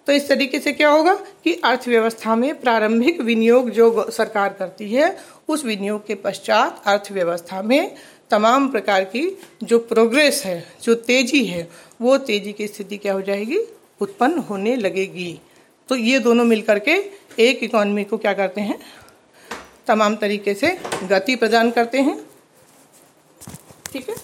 तो 0.07 0.13
इस 0.13 0.29
तरीके 0.29 0.59
से 0.61 0.73
क्या 0.73 0.89
होगा 0.89 1.15
कि 1.45 1.53
अर्थव्यवस्था 1.65 2.35
में 2.37 2.61
प्रारंभिक 2.61 3.21
विनियोग 3.21 3.71
जो 3.71 4.11
सरकार 4.11 4.53
करती 4.59 4.91
है, 4.93 5.17
उस 5.49 5.65
विनियोग 5.65 6.07
के 6.07 6.15
पश्चात 6.15 6.83
अर्थव्यवस्था 6.87 7.63
में 7.63 7.95
तमाम 8.35 8.69
प्रकार 8.69 9.05
की 9.05 9.39
जो 9.63 9.79
प्रोग्रेस 9.79 10.43
है, 10.45 10.73
जो 10.83 10.95
तेज़ी 10.95 11.45
है, 11.45 11.71
वो 12.01 12.19
तेज़ी 12.19 12.53
की 12.53 12.67
स्थिति 12.67 12.97
क्या 12.97 13.13
हो 13.13 13.23
जाएगी? 13.23 13.59
उत्पन्न 14.01 14.39
होने 14.39 14.77
लगेगी। 14.77 15.41
तो 15.89 15.97
ये 15.97 16.19
दोनों 16.19 16.45
मिलकर 16.45 16.79
के 16.79 16.93
एक 17.39 17.63
इकोनॉमी 17.63 18.05
को 18.05 18.19
क्या 18.19 18.33
करते 18.33 18.61
हैं? 18.61 18.79
तमाम 19.87 20.17
तरीके 20.17 20.55
से 20.55 20.79
गति 21.05 21.37
प्रदान 21.37 21.71
करते 21.71 21.99
हैं। 21.99 22.27
ठीक 23.93 24.09
है? 24.11 24.17